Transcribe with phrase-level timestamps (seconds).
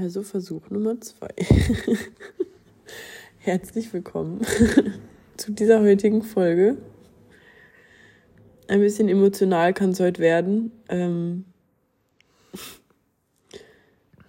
[0.00, 1.30] Also Versuch Nummer zwei.
[3.38, 4.42] Herzlich willkommen
[5.36, 6.76] zu dieser heutigen Folge.
[8.68, 10.70] Ein bisschen emotional kann es heute werden.
[10.88, 11.46] Ähm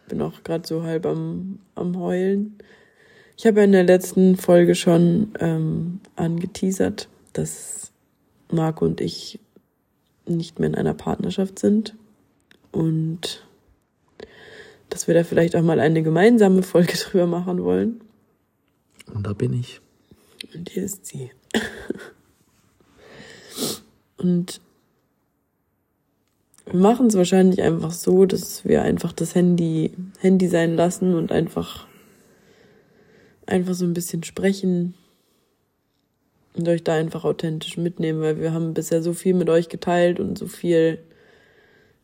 [0.08, 2.58] bin auch gerade so halb am, am Heulen.
[3.38, 7.92] Ich habe ja in der letzten Folge schon ähm, angeteasert, dass
[8.52, 9.40] Marco und ich
[10.26, 11.95] nicht mehr in einer Partnerschaft sind
[12.72, 13.45] und
[14.90, 18.02] dass wir da vielleicht auch mal eine gemeinsame Folge drüber machen wollen.
[19.14, 19.82] Und da bin ich.
[20.54, 21.32] Und hier ist sie.
[24.18, 24.62] Und
[26.66, 31.31] wir machen es wahrscheinlich einfach so, dass wir einfach das Handy Handy sein lassen und
[31.31, 31.88] einfach
[33.48, 34.94] einfach so ein bisschen sprechen
[36.53, 40.20] und euch da einfach authentisch mitnehmen, weil wir haben bisher so viel mit euch geteilt
[40.20, 41.00] und so viel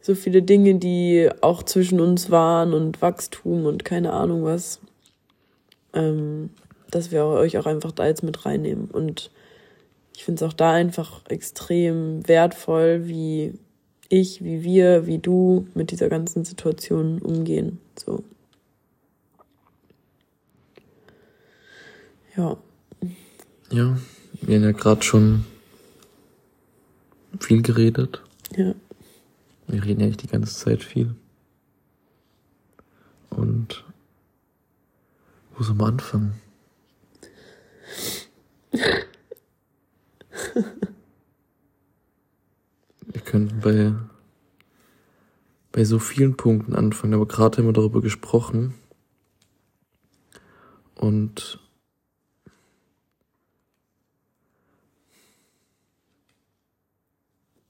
[0.06, 4.80] so viele Dinge, die auch zwischen uns waren und Wachstum und keine Ahnung was,
[5.94, 6.52] ähm,
[6.92, 8.86] dass wir euch auch einfach da jetzt mit reinnehmen.
[8.86, 9.32] Und
[10.16, 13.54] ich finde es auch da einfach extrem wertvoll, wie
[14.08, 17.80] ich, wie wir, wie du mit dieser ganzen Situation umgehen.
[17.98, 18.24] So.
[22.38, 22.58] Ja.
[23.72, 23.98] Ja,
[24.42, 25.46] wir haben ja gerade schon
[27.40, 28.22] viel geredet.
[28.56, 28.76] Ja.
[29.68, 31.16] Wir reden ja nicht die ganze Zeit viel.
[33.30, 33.84] Und
[35.56, 36.34] wo soll man anfangen?
[43.08, 43.94] wir könnten bei,
[45.72, 48.74] bei so vielen Punkten anfangen, aber gerade haben wir darüber gesprochen.
[50.96, 51.60] Und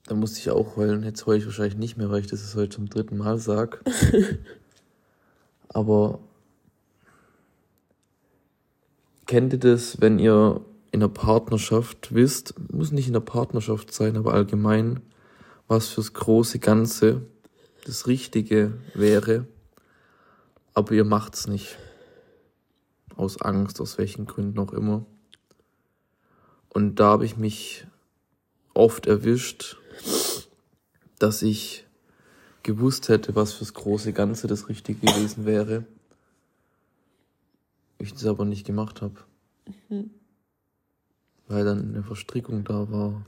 [0.08, 1.04] Da musste ich auch heulen.
[1.04, 3.84] Jetzt heule ich wahrscheinlich nicht mehr, weil ich das heute zum dritten Mal sag.
[5.70, 6.20] Aber
[9.26, 10.62] kennt ihr das, wenn ihr
[10.92, 15.02] in einer Partnerschaft wisst, muss nicht in der Partnerschaft sein, aber allgemein,
[15.68, 17.24] was fürs große Ganze
[17.84, 19.46] das Richtige wäre,
[20.74, 21.78] aber ihr macht's nicht.
[23.18, 25.06] Aus Angst, aus welchen Gründen auch immer.
[26.70, 27.86] Und da habe ich mich
[28.76, 29.78] oft erwischt,
[31.18, 31.86] dass ich
[32.62, 35.86] gewusst hätte, was fürs große Ganze das Richtige gewesen wäre.
[38.00, 39.16] Ich das aber nicht gemacht habe.
[39.90, 40.12] Mhm.
[41.48, 43.26] Weil dann eine Verstrickung da war.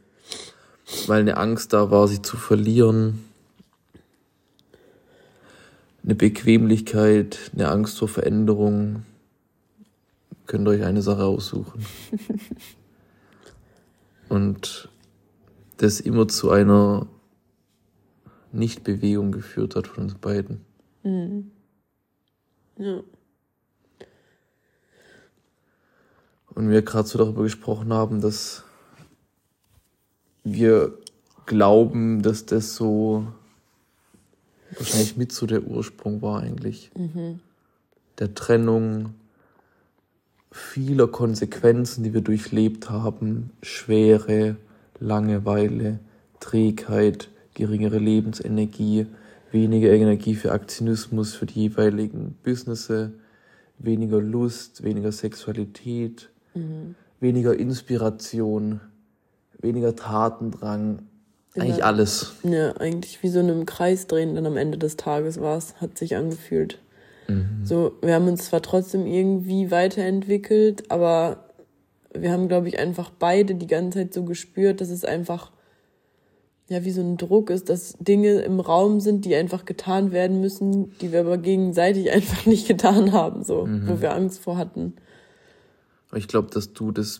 [1.05, 3.23] Weil eine Angst da war, sie zu verlieren.
[6.03, 9.03] Eine Bequemlichkeit, eine Angst vor Veränderung.
[10.45, 11.85] Könnt ihr euch eine Sache aussuchen.
[14.29, 14.89] Und
[15.77, 17.07] das immer zu einer
[18.51, 20.61] Nichtbewegung geführt hat von uns beiden.
[21.03, 21.51] Mhm.
[22.77, 23.01] Ja.
[26.53, 28.63] Und wir gerade so darüber gesprochen haben, dass
[30.43, 30.97] wir
[31.45, 33.27] glauben, dass das so
[34.71, 36.91] wahrscheinlich mit so der Ursprung war eigentlich.
[36.95, 37.39] Mhm.
[38.17, 39.13] Der Trennung
[40.51, 44.57] vieler Konsequenzen, die wir durchlebt haben, Schwere,
[44.99, 45.99] Langeweile,
[46.39, 49.07] Trägheit, geringere Lebensenergie,
[49.51, 53.13] weniger Energie für Aktionismus, für die jeweiligen Businesse,
[53.79, 56.95] weniger Lust, weniger Sexualität, mhm.
[57.19, 58.81] weniger Inspiration,
[59.59, 60.99] weniger Tatendrang,
[61.55, 62.35] eigentlich ja, alles.
[62.43, 65.97] Ja, eigentlich wie so einem Kreis drehen dann am Ende des Tages war es, hat
[65.97, 66.79] sich angefühlt.
[67.27, 67.61] Mhm.
[67.63, 71.46] So, wir haben uns zwar trotzdem irgendwie weiterentwickelt, aber
[72.21, 75.51] wir haben, glaube ich, einfach beide die ganze Zeit so gespürt, dass es einfach
[76.69, 80.41] ja wie so ein Druck ist, dass Dinge im Raum sind, die einfach getan werden
[80.41, 83.87] müssen, die wir aber gegenseitig einfach nicht getan haben, so, mhm.
[83.87, 84.93] wo wir Angst vor hatten.
[86.13, 87.19] Ich glaube, dass du das,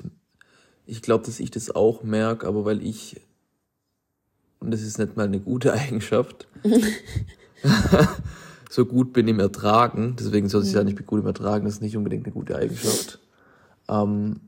[0.86, 3.22] ich glaube, dass ich das auch merke, aber weil ich,
[4.60, 6.48] und das ist nicht mal eine gute Eigenschaft,
[8.70, 10.76] so gut bin im Ertragen, deswegen soll ich mhm.
[10.76, 13.20] ja nicht gut im Ertragen, das ist nicht unbedingt eine gute Eigenschaft.
[13.90, 14.42] Ähm,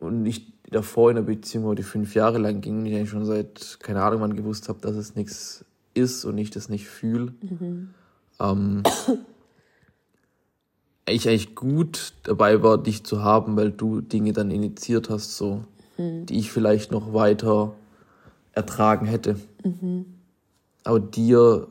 [0.00, 3.26] und ich davor in der Beziehung, wo die fünf Jahre lang ging, ich eigentlich schon
[3.26, 5.64] seit, keine Ahnung wann gewusst habe, dass es nichts
[5.94, 7.34] ist und ich das nicht fühle.
[7.42, 7.90] Mhm.
[8.40, 8.82] Ähm,
[11.08, 15.64] ich eigentlich gut dabei war, dich zu haben, weil du Dinge dann initiiert hast, so,
[15.98, 16.26] mhm.
[16.26, 17.74] die ich vielleicht noch weiter
[18.52, 19.36] ertragen hätte.
[19.64, 20.06] Mhm.
[20.84, 21.68] Aber dir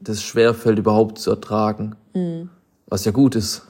[0.00, 2.50] das schwerfällt, überhaupt zu ertragen, mhm.
[2.86, 3.62] was ja gut ist.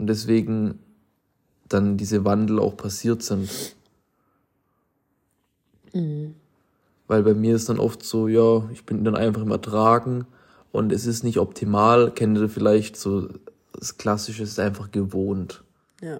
[0.00, 0.78] Und deswegen
[1.68, 3.50] dann diese Wandel auch passiert sind.
[5.92, 6.34] Mhm.
[7.06, 10.26] Weil bei mir ist dann oft so, ja, ich bin dann einfach im Ertragen
[10.72, 12.12] und es ist nicht optimal.
[12.12, 13.28] Kennt ihr vielleicht so,
[13.74, 15.62] das Klassische ist einfach gewohnt.
[16.00, 16.18] Ja.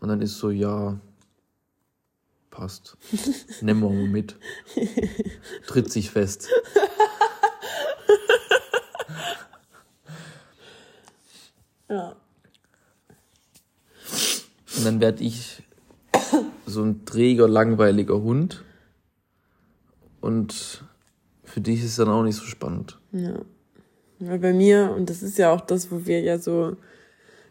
[0.00, 0.98] Und dann ist so, ja,
[2.50, 2.96] passt.
[3.60, 4.36] Nehmen wir mal mit.
[5.66, 6.48] Tritt sich fest.
[11.88, 12.16] Ja.
[14.82, 15.62] Und dann werde ich
[16.66, 18.64] so ein träger, langweiliger Hund.
[20.20, 20.84] Und
[21.44, 22.98] für dich ist es dann auch nicht so spannend.
[23.12, 23.34] Ja.
[24.18, 26.76] Weil bei mir, und das ist ja auch das, wo wir ja so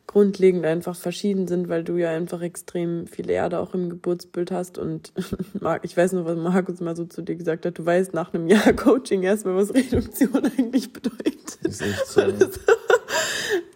[0.07, 4.77] grundlegend einfach verschieden sind, weil du ja einfach extrem viel Erde auch im Geburtsbild hast
[4.77, 5.13] und
[5.83, 8.47] ich weiß noch, was Markus mal so zu dir gesagt hat, du weißt nach einem
[8.47, 11.59] Jahr Coaching erstmal, was Reduktion eigentlich bedeutet.
[11.63, 12.21] Das ist echt so.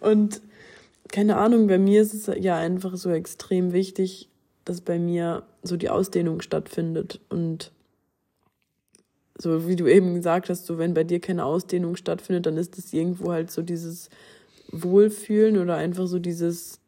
[0.00, 0.42] und
[1.08, 4.28] keine Ahnung, bei mir ist es ja einfach so extrem wichtig,
[4.64, 7.72] dass bei mir so die Ausdehnung stattfindet und
[9.38, 12.78] so wie du eben gesagt hast, so wenn bei dir keine Ausdehnung stattfindet, dann ist
[12.78, 14.08] es irgendwo halt so dieses
[14.72, 16.80] Wohlfühlen oder einfach so dieses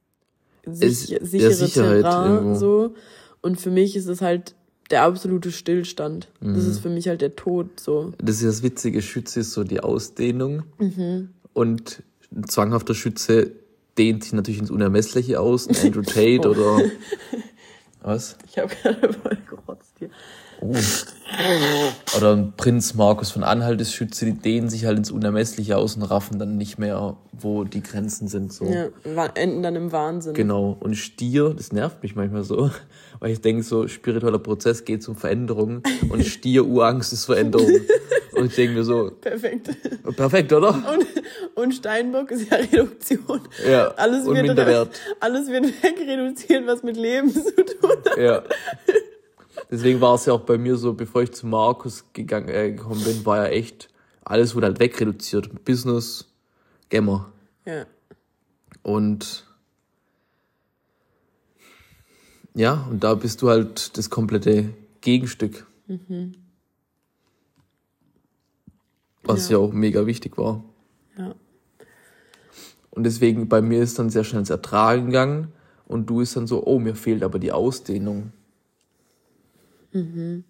[0.65, 2.95] sich, es, sichere Terrain so.
[3.41, 4.55] Und für mich ist es halt
[4.91, 6.29] der absolute Stillstand.
[6.41, 6.55] Mhm.
[6.55, 8.13] Das ist für mich halt der Tod so.
[8.19, 11.31] Das ist das witzige Schütze ist so die Ausdehnung mhm.
[11.53, 13.53] und ein zwanghafter Schütze
[13.99, 15.69] dehnt sich natürlich ins Unermessliche aus.
[15.69, 16.51] Andrew Tate oh.
[16.51, 16.83] oder
[18.03, 18.37] was?
[18.47, 20.11] Ich habe gerade voll gerotzt hier.
[20.61, 22.17] Oh.
[22.17, 25.97] Oder ein Prinz Markus von Anhalt ist Schütze, die dehnen sich halt ins Unermessliche aus
[25.97, 28.53] und raffen dann nicht mehr, wo die Grenzen sind.
[28.53, 28.65] So.
[28.65, 30.35] Ja, enden dann im Wahnsinn.
[30.35, 30.77] Genau.
[30.81, 32.71] Und Stier, das nervt mich manchmal so,
[33.21, 37.71] weil ich denke, so spiritueller Prozess geht um Veränderung und Stier, Urangst ist Veränderung.
[38.39, 39.11] Und ich denke mir so.
[39.21, 39.69] Perfekt.
[40.17, 40.69] Perfekt, oder?
[40.69, 41.07] Und,
[41.57, 43.41] und Steinbock ist ja Reduktion.
[43.69, 43.89] Ja.
[43.97, 45.01] Alles und wird Minderwert.
[45.21, 48.17] Alles wird wegreduziert, was mit Leben zu tun hat.
[48.17, 48.45] Ja.
[49.71, 53.05] Deswegen war es ja auch bei mir so, bevor ich zu Markus gegangen, äh, gekommen
[53.05, 53.91] bin, war ja echt,
[54.25, 55.65] alles wurde halt wegreduziert.
[55.65, 56.33] Business,
[56.89, 57.31] Gamma.
[57.67, 57.87] Ja.
[58.83, 59.47] Und
[62.55, 64.71] ja, und da bist du halt das komplette
[65.01, 65.67] Gegenstück.
[65.87, 66.35] Mhm.
[69.23, 69.59] Was ja.
[69.59, 70.65] ja auch mega wichtig war.
[71.17, 71.35] Ja.
[72.91, 75.53] Und deswegen bei mir ist dann sehr schnell ins Ertragen gegangen
[75.87, 78.33] und du ist dann so, oh, mir fehlt aber die Ausdehnung.
[79.93, 80.45] Mhm.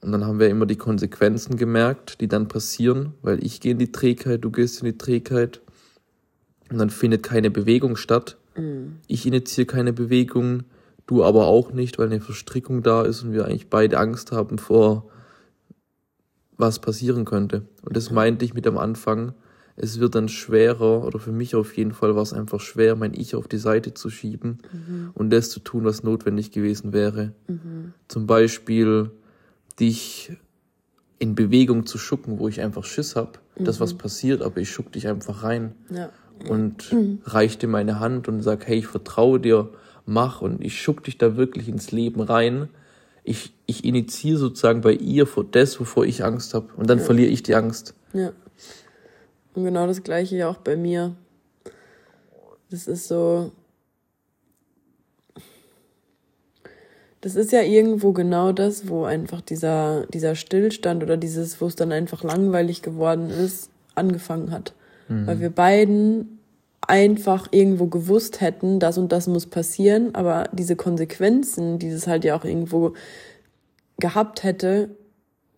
[0.00, 3.78] Und dann haben wir immer die Konsequenzen gemerkt, die dann passieren, weil ich gehe in
[3.78, 5.60] die Trägheit, du gehst in die Trägheit.
[6.70, 8.36] Und dann findet keine Bewegung statt.
[8.56, 8.98] Mhm.
[9.06, 10.64] Ich initiiere keine Bewegung,
[11.06, 14.58] du aber auch nicht, weil eine Verstrickung da ist und wir eigentlich beide Angst haben
[14.58, 15.10] vor,
[16.56, 17.62] was passieren könnte.
[17.82, 19.34] Und das meinte ich mit am Anfang,
[19.80, 23.14] es wird dann schwerer, oder für mich auf jeden Fall war es einfach schwer, mein
[23.14, 25.10] Ich auf die Seite zu schieben mhm.
[25.14, 27.32] und das zu tun, was notwendig gewesen wäre.
[27.46, 27.92] Mhm.
[28.08, 29.10] Zum Beispiel
[29.78, 30.32] dich
[31.20, 33.64] in Bewegung zu schucken, wo ich einfach Schiss hab, mhm.
[33.64, 36.10] dass was passiert, aber ich schuck dich einfach rein ja.
[36.48, 36.94] und
[37.24, 39.70] reich dir meine Hand und sag, hey, ich vertraue dir,
[40.06, 42.68] mach und ich schuck dich da wirklich ins Leben rein.
[43.22, 47.04] Ich, ich initiiere sozusagen bei ihr vor das, wovor ich Angst habe und dann ja.
[47.04, 47.94] verliere ich die Angst.
[48.12, 48.32] Ja.
[49.58, 51.16] Und genau das gleiche ja auch bei mir.
[52.70, 53.50] Das ist so.
[57.20, 61.74] Das ist ja irgendwo genau das, wo einfach dieser, dieser Stillstand oder dieses, wo es
[61.74, 64.74] dann einfach langweilig geworden ist, angefangen hat.
[65.08, 65.26] Mhm.
[65.26, 66.38] Weil wir beiden
[66.80, 72.24] einfach irgendwo gewusst hätten, das und das muss passieren, aber diese Konsequenzen, die es halt
[72.24, 72.92] ja auch irgendwo
[73.98, 74.90] gehabt hätte,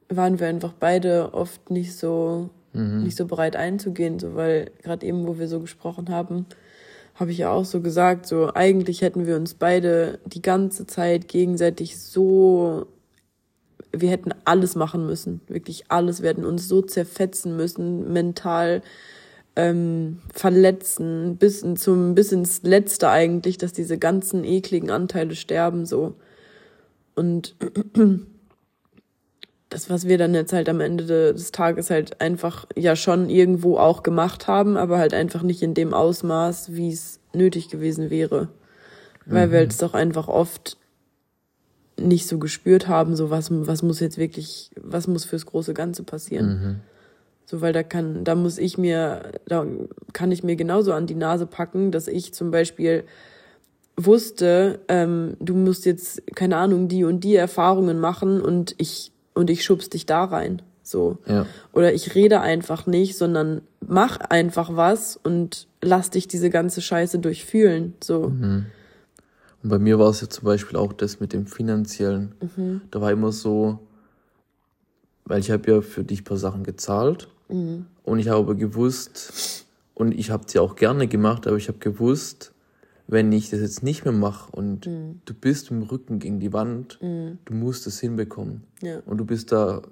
[0.08, 3.04] waren wir einfach beide oft nicht so mhm.
[3.04, 6.46] nicht so bereit einzugehen, so weil gerade eben, wo wir so gesprochen haben,
[7.14, 11.28] habe ich ja auch so gesagt, so eigentlich hätten wir uns beide die ganze Zeit
[11.28, 12.86] gegenseitig so
[13.92, 16.22] wir hätten alles machen müssen, wirklich alles.
[16.22, 18.82] Wir hätten uns so zerfetzen müssen, mental
[19.56, 25.86] ähm, verletzen, bis, in, zum, bis ins Letzte eigentlich, dass diese ganzen ekligen Anteile sterben,
[25.86, 26.14] so.
[27.14, 27.56] Und
[29.70, 33.78] das, was wir dann jetzt halt am Ende des Tages halt einfach ja schon irgendwo
[33.78, 38.48] auch gemacht haben, aber halt einfach nicht in dem Ausmaß, wie es nötig gewesen wäre.
[39.26, 39.52] Weil mhm.
[39.52, 40.76] wir es doch einfach oft
[41.96, 46.02] nicht so gespürt haben, so was, was muss jetzt wirklich, was muss fürs große Ganze
[46.02, 46.48] passieren.
[46.48, 46.80] Mhm.
[47.46, 49.66] So, weil da kann, da muss ich mir, da
[50.12, 53.04] kann ich mir genauso an die Nase packen, dass ich zum Beispiel
[53.96, 59.50] wusste, ähm, du musst jetzt, keine Ahnung, die und die Erfahrungen machen und ich und
[59.50, 60.62] ich schubst dich da rein.
[60.82, 61.18] So.
[61.26, 61.46] Ja.
[61.72, 67.18] Oder ich rede einfach nicht, sondern mach einfach was und lass dich diese ganze Scheiße
[67.18, 67.94] durchfühlen.
[68.02, 68.28] So.
[68.28, 68.66] Mhm.
[69.62, 72.34] Und bei mir war es ja zum Beispiel auch das mit dem Finanziellen.
[72.56, 72.80] Mhm.
[72.90, 73.78] Da war immer so,
[75.24, 77.86] weil ich habe ja für dich ein paar Sachen gezahlt Mhm.
[78.04, 81.78] und ich habe aber gewusst, und ich habe sie auch gerne gemacht, aber ich habe
[81.78, 82.52] gewusst,
[83.10, 85.20] wenn ich das jetzt nicht mehr mache und Mhm.
[85.24, 88.64] du bist im Rücken gegen die Wand, du musst es hinbekommen.
[88.82, 89.00] Ja.
[89.06, 89.82] Und du bist da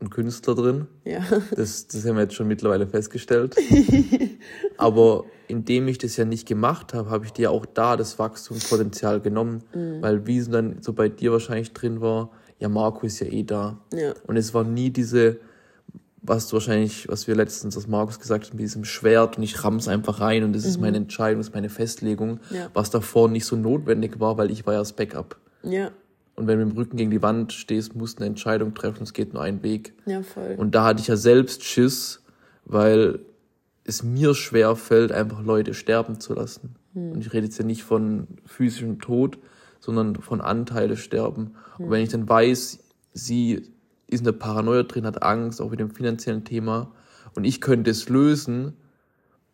[0.00, 0.86] ein Künstler drin.
[1.04, 1.20] Ja.
[1.56, 3.54] Das, das haben wir jetzt schon mittlerweile festgestellt.
[4.76, 9.20] Aber indem ich das ja nicht gemacht habe, habe ich dir auch da das Wachstumspotenzial
[9.20, 9.62] genommen.
[10.00, 13.42] Weil wie es dann so bei dir wahrscheinlich drin war, ja, Marco ist ja eh
[13.42, 13.78] da.
[13.92, 14.14] Ja.
[14.26, 15.38] Und es war nie diese,
[16.26, 19.62] was du wahrscheinlich, was wir letztens, was Markus gesagt hat, mit diesem Schwert und ich
[19.62, 22.70] ramm's einfach rein und das ist meine Entscheidung, das ist meine Festlegung, Ja.
[22.72, 25.36] was davor nicht so notwendig war, weil ich war ja das Backup.
[25.62, 25.90] Ja.
[26.36, 29.02] Und wenn du mit dem Rücken gegen die Wand stehst, musst du eine Entscheidung treffen,
[29.02, 29.92] es geht nur einen Weg.
[30.06, 30.54] Ja, voll.
[30.56, 32.22] Und da hatte ich ja selbst Schiss,
[32.64, 33.20] weil
[33.84, 36.74] es mir schwer fällt, einfach Leute sterben zu lassen.
[36.94, 39.38] Und ich rede jetzt ja nicht von physischem Tod,
[39.80, 41.54] sondern von Anteile sterben.
[41.78, 42.78] Und wenn ich dann weiß,
[43.12, 43.62] sie
[44.14, 46.92] ist in der Paranoia drin, hat Angst, auch mit dem finanziellen Thema,
[47.34, 48.74] und ich könnte es lösen,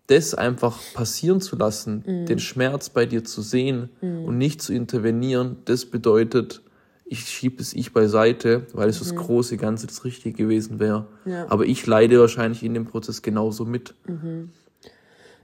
[0.06, 5.58] das einfach passieren zu lassen, den Schmerz bei dir zu sehen und nicht zu intervenieren,
[5.66, 6.62] das bedeutet,
[7.04, 11.06] ich schiebe das Ich beiseite, weil es das große Ganze das Richtige gewesen wäre.
[11.24, 11.46] Ja.
[11.48, 13.94] Aber ich leide wahrscheinlich in dem Prozess genauso mit.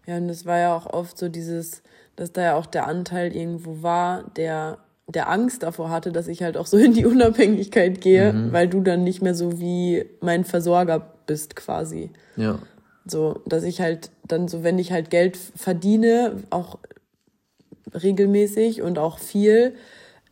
[0.07, 1.83] Ja, und es war ja auch oft so dieses,
[2.15, 4.79] dass da ja auch der Anteil irgendwo war, der,
[5.09, 8.81] der Angst davor hatte, dass ich halt auch so in die Unabhängigkeit gehe, weil du
[8.81, 12.11] dann nicht mehr so wie mein Versorger bist quasi.
[12.37, 12.59] Ja.
[13.05, 16.79] So, dass ich halt dann so, wenn ich halt Geld verdiene, auch
[17.95, 19.75] regelmäßig und auch viel,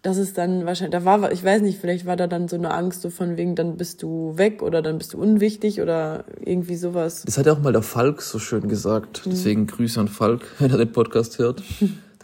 [0.03, 2.75] dass es dann wahrscheinlich, da war, ich weiß nicht, vielleicht war da dann so eine
[2.75, 6.77] Angst so von wegen, dann bist du weg oder dann bist du unwichtig oder irgendwie
[6.77, 7.23] sowas.
[7.25, 9.23] Das hat ja auch mal der Falk so schön gesagt.
[9.25, 11.63] Deswegen Grüße an Falk, wenn er den Podcast hört.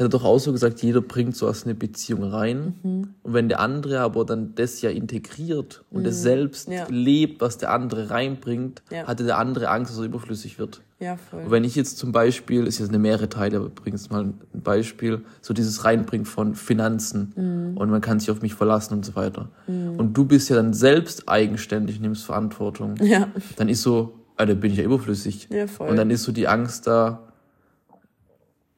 [0.01, 2.75] Hat doch auch so gesagt, jeder bringt sowas in eine Beziehung rein.
[3.23, 6.87] Und wenn der andere aber dann das ja integriert und es selbst Ja.
[6.89, 9.07] lebt, was der andere reinbringt, Ja.
[9.07, 10.81] hatte der andere Angst, dass er überflüssig wird.
[11.01, 11.45] Ja, voll.
[11.45, 14.35] Und wenn ich jetzt zum Beispiel, ist jetzt eine mehrere Teile, aber übrigens mal ein
[14.63, 19.17] Beispiel, so dieses Reinbringen von Finanzen und man kann sich auf mich verlassen und so
[19.17, 19.49] weiter.
[19.67, 22.97] Und du bist ja dann selbst eigenständig, nimmst Verantwortung.
[23.03, 23.29] Ja.
[23.57, 25.49] Dann ist so, ah, da bin ich ja überflüssig.
[25.51, 25.89] Ja, voll.
[25.91, 27.21] Und dann ist so die Angst da,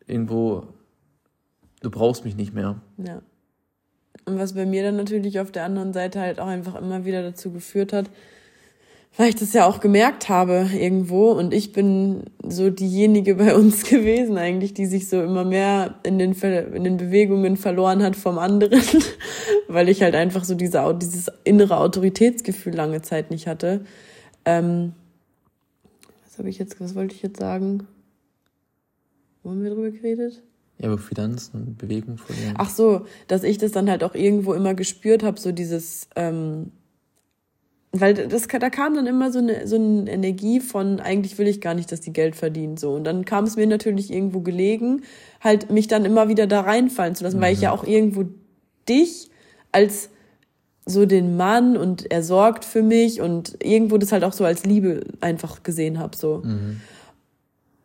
[0.07, 0.65] irgendwo,
[1.83, 2.81] du brauchst mich nicht mehr.
[2.97, 3.23] Ja.
[4.25, 7.23] Und was bei mir dann natürlich auf der anderen Seite halt auch einfach immer wieder
[7.23, 8.09] dazu geführt hat,
[9.17, 13.85] weil ich das ja auch gemerkt habe irgendwo und ich bin so diejenige bei uns
[13.91, 18.17] gewesen eigentlich, die sich so immer mehr in den, Ver in den Bewegungen verloren hat
[18.17, 18.81] vom anderen,
[19.69, 23.85] weil ich halt einfach so diese, dieses innere Autoritätsgefühl lange Zeit nicht hatte.
[24.45, 24.93] Ähm,
[26.25, 27.87] was habe ich jetzt, was wollte ich jetzt sagen?
[29.43, 30.43] Wo haben wir drüber geredet?
[30.83, 32.55] Ja, über Finanzen und Bewegung verlieren.
[32.59, 36.73] Ach so, dass ich das dann halt auch irgendwo immer gespürt habe, so dieses, ähm,
[37.93, 41.61] weil das, da kam dann immer so eine, so eine Energie von, eigentlich will ich
[41.61, 42.95] gar nicht, dass die Geld verdient, so.
[42.95, 45.03] Und dann kam es mir natürlich irgendwo gelegen,
[45.41, 48.25] halt mich dann immer wieder da reinfallen zu lassen, weil ich ja auch irgendwo
[48.89, 49.31] dich
[49.71, 50.09] als
[50.85, 54.65] so den Mann und er sorgt für mich und irgendwo das halt auch so als
[54.65, 56.43] Liebe einfach gesehen habe, so.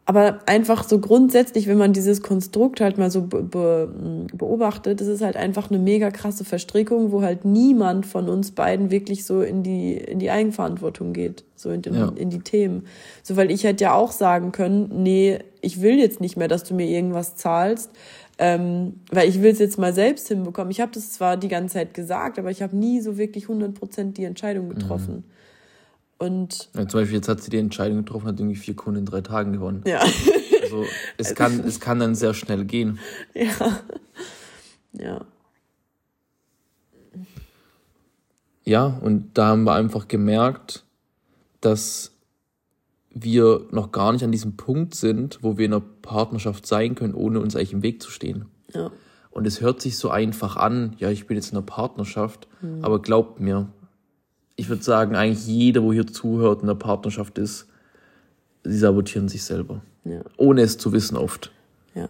[0.10, 3.90] Aber einfach so grundsätzlich, wenn man dieses Konstrukt halt mal so be be
[4.34, 8.90] beobachtet, das ist halt einfach eine mega krasse Verstrickung, wo halt niemand von uns beiden
[8.90, 12.14] wirklich so in die, in die Eigenverantwortung geht, so in, den, Ja.
[12.16, 12.86] in die Themen.
[13.22, 16.64] So, weil ich hätte ja auch sagen können, nee, ich will jetzt nicht mehr, dass
[16.64, 17.92] du mir irgendwas zahlst,
[18.38, 20.72] ähm, weil ich will es jetzt mal selbst hinbekommen.
[20.72, 24.14] Ich habe das zwar die ganze Zeit gesagt, aber ich habe nie so wirklich 100%
[24.14, 25.26] die Entscheidung getroffen.
[26.20, 29.06] Und Ja, zum Beispiel, jetzt hat sie die Entscheidung getroffen, hat irgendwie vier Kunden in
[29.06, 29.84] drei Tagen gewonnen.
[29.86, 30.00] ja,
[30.64, 30.86] Also,
[31.18, 33.00] es kann, es kann dann sehr schnell gehen.
[33.34, 33.80] ja,
[34.94, 35.26] ja.
[38.64, 40.84] Ja, und da haben wir einfach gemerkt,
[41.62, 42.12] dass
[43.12, 47.14] wir noch gar nicht an diesem Punkt sind, wo wir in einer Partnerschaft sein können,
[47.14, 48.46] ohne uns eigentlich im Weg zu stehen.
[48.74, 48.92] Ja.
[49.32, 52.48] Und es hört sich so einfach an, ja, ich bin jetzt in einer Partnerschaft,
[52.82, 53.70] aber glaubt mir,
[54.58, 57.68] ich würde sagen, eigentlich jeder, wo hier zuhört, in einer Partnerschaft ist,
[58.64, 59.82] sie sabotieren sich selber.
[60.04, 60.22] Ja.
[60.36, 61.52] Ohne es zu wissen oft.
[61.96, 62.10] Ja.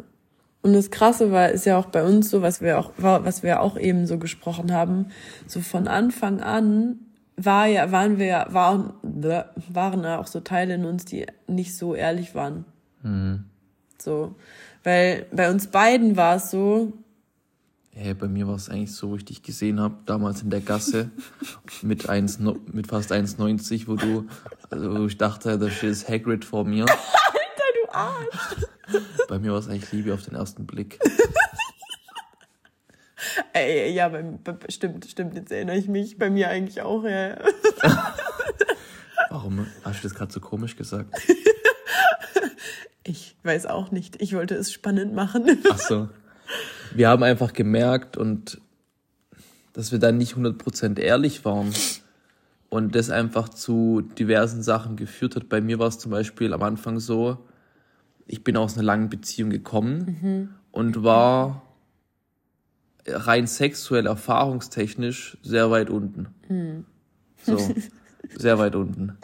[0.63, 3.61] Und das Krasse war, ist ja auch bei uns so, was wir auch, was wir
[3.61, 5.07] auch eben so gesprochen haben,
[5.45, 6.99] so von Anfang an
[7.35, 11.77] war ja, waren wir, ja- waren, waren ja auch so Teile in uns, die nicht
[11.77, 12.65] so ehrlich waren.
[13.99, 14.35] So.
[14.83, 16.93] Weil bei uns beiden war es so,
[17.99, 20.61] Hey, bei mir war es eigentlich so, wo ich dich gesehen habe, damals in der
[20.61, 21.09] Gasse
[21.81, 24.27] mit, 1, no- mit fast 1,90, wo du,
[24.69, 26.83] also wo ich dachte, da steht das Hagrid vor mir.
[26.89, 26.99] Alter,
[27.73, 28.65] du Arsch!
[29.27, 30.99] Bei mir war es eigentlich Liebe auf den ersten Blick.
[33.53, 34.23] Ey, ja, bei,
[34.69, 36.19] stimmt, stimmt, jetzt erinnere ich mich.
[36.19, 37.35] Bei mir eigentlich auch, ja.
[39.31, 41.15] Warum hast du das gerade so komisch gesagt?
[43.03, 44.21] Ich weiß auch nicht.
[44.21, 45.63] Ich wollte es spannend machen.
[45.71, 46.09] Ach so.
[46.97, 48.59] Wir haben einfach gemerkt und
[49.73, 51.71] dass wir dann nicht 100% ehrlich waren
[52.69, 55.47] und das einfach zu diversen Sachen geführt hat.
[55.47, 57.37] Bei mir war es zum Beispiel am Anfang so,
[58.25, 60.49] ich bin aus einer langen Beziehung gekommen mhm.
[60.71, 61.61] und war
[63.05, 66.29] rein sexuell erfahrungstechnisch sehr weit unten.
[66.49, 66.85] Mhm.
[67.43, 67.59] So,
[68.35, 69.19] sehr weit unten.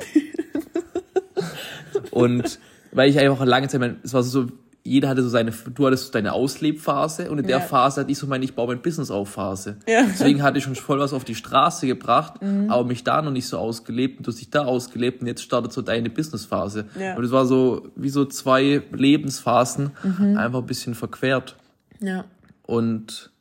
[2.12, 2.60] und
[2.92, 4.46] weil ich einfach lange Zeit, mein, es war so,
[4.86, 7.64] jeder hatte so seine, du hattest so deine Auslebphase und in der ja.
[7.64, 9.78] Phase hatte ich so meine, ich baue mein Business auf Phase.
[9.88, 10.04] Ja.
[10.04, 12.70] Deswegen hatte ich schon voll was auf die Straße gebracht, mhm.
[12.70, 15.42] aber mich da noch nicht so ausgelebt und du hast dich da ausgelebt und jetzt
[15.42, 16.86] startet so deine Businessphase.
[17.00, 17.16] Ja.
[17.16, 20.38] Und es war so, wie so zwei Lebensphasen, mhm.
[20.38, 21.56] einfach ein bisschen verquert.
[22.02, 22.26] Ja.
[22.64, 23.32] Und,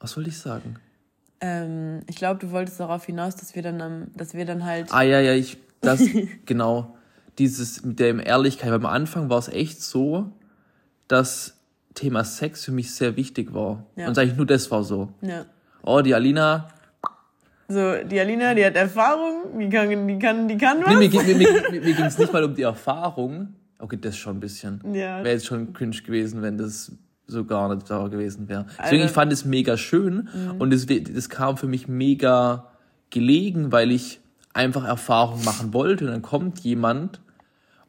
[0.00, 0.76] was wollte ich sagen?
[1.40, 4.92] Ähm, ich glaube, du wolltest darauf hinaus, dass wir dann, dass wir dann halt.
[4.92, 6.02] Ah, ja, ja, ich, das,
[6.44, 6.96] genau
[7.38, 8.70] dieses mit der Ehrlichkeit.
[8.70, 10.32] Weil am Anfang war es echt so,
[11.08, 11.58] dass
[11.94, 13.86] Thema Sex für mich sehr wichtig war.
[13.96, 14.08] Ja.
[14.08, 15.10] Und eigentlich nur das war so.
[15.20, 15.46] Ja.
[15.82, 16.68] Oh, die Alina.
[17.68, 20.94] So, die Alina, die hat Erfahrung, die kann, die kann, die kann was.
[20.94, 23.54] Nee, mir, mir, mir, mir, ging es nicht mal um die Erfahrung.
[23.78, 24.80] Okay, das schon ein bisschen.
[24.92, 25.18] Ja.
[25.18, 26.92] Wäre jetzt schon cringe gewesen, wenn das
[27.26, 28.66] so gar nicht da gewesen wäre.
[28.78, 30.60] Deswegen, also, ich fand es mega schön mhm.
[30.60, 32.70] und es, das kam für mich mega
[33.10, 34.20] gelegen, weil ich
[34.52, 37.20] einfach Erfahrung machen wollte und dann kommt jemand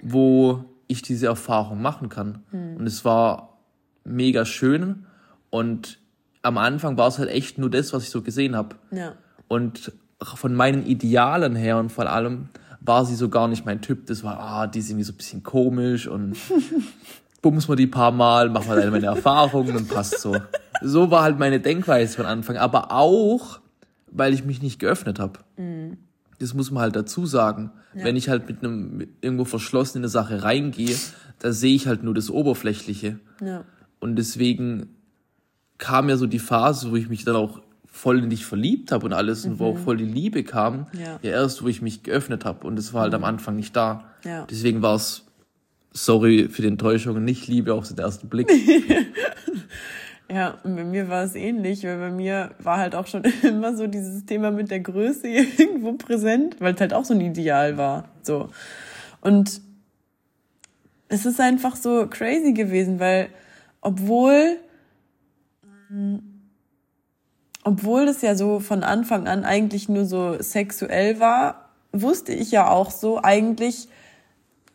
[0.05, 2.43] wo ich diese Erfahrung machen kann.
[2.51, 2.77] Mhm.
[2.77, 3.57] Und es war
[4.03, 5.07] mega schön.
[5.49, 5.97] Und
[6.43, 8.75] am Anfang war es halt echt nur das, was ich so gesehen habe.
[8.91, 9.13] Ja.
[9.47, 12.49] Und von meinen Idealen her und vor allem
[12.81, 14.05] war sie so gar nicht mein Typ.
[14.05, 16.37] Das war, ah, die irgendwie so ein bisschen komisch und
[17.41, 20.37] bums wir die paar Mal, machen wir dann meine Erfahrungen und passt so.
[20.81, 22.57] So war halt meine Denkweise von Anfang.
[22.57, 23.59] Aber auch,
[24.11, 25.39] weil ich mich nicht geöffnet habe.
[25.57, 25.97] Mhm.
[26.39, 27.71] Das muss man halt dazu sagen.
[27.93, 28.05] Ja.
[28.05, 30.95] Wenn ich halt mit einem mit irgendwo verschlossen in eine Sache reingehe,
[31.39, 33.19] da sehe ich halt nur das Oberflächliche.
[33.41, 33.63] Ja.
[33.99, 34.89] Und deswegen
[35.77, 37.61] kam ja so die Phase, wo ich mich dann auch
[37.95, 39.53] voll in dich verliebt habe und alles mhm.
[39.53, 39.83] und wo auch mhm.
[39.83, 43.03] voll die Liebe kam, ja, ja erst, wo ich mich geöffnet habe und es war
[43.03, 43.17] halt mhm.
[43.17, 44.11] am Anfang nicht da.
[44.25, 44.45] Ja.
[44.49, 45.25] Deswegen war es,
[45.91, 48.51] sorry für die Enttäuschung, nicht Liebe auf den ersten Blick.
[50.31, 53.75] Ja, und bei mir war es ähnlich, weil bei mir war halt auch schon immer
[53.75, 57.77] so dieses Thema mit der Größe irgendwo präsent, weil es halt auch so ein Ideal
[57.77, 58.09] war.
[58.23, 58.49] So.
[59.21, 59.61] Und
[61.07, 63.29] es ist einfach so crazy gewesen, weil
[63.81, 64.57] obwohl,
[67.63, 72.69] obwohl es ja so von Anfang an eigentlich nur so sexuell war, wusste ich ja
[72.69, 73.87] auch so, eigentlich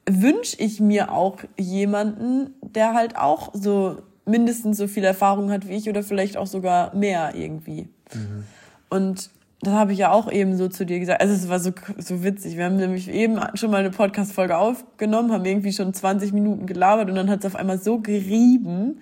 [0.09, 5.75] wünsche ich mir auch jemanden, der halt auch so mindestens so viel Erfahrung hat wie
[5.75, 7.89] ich oder vielleicht auch sogar mehr irgendwie.
[8.15, 8.45] Mhm.
[8.89, 9.31] Und
[9.63, 11.21] das habe ich ja auch eben so zu dir gesagt.
[11.21, 12.57] Also es war so, so witzig.
[12.57, 17.11] Wir haben nämlich eben schon mal eine Podcast-Folge aufgenommen, haben irgendwie schon 20 Minuten gelabert
[17.11, 19.01] und dann hat es auf einmal so gerieben.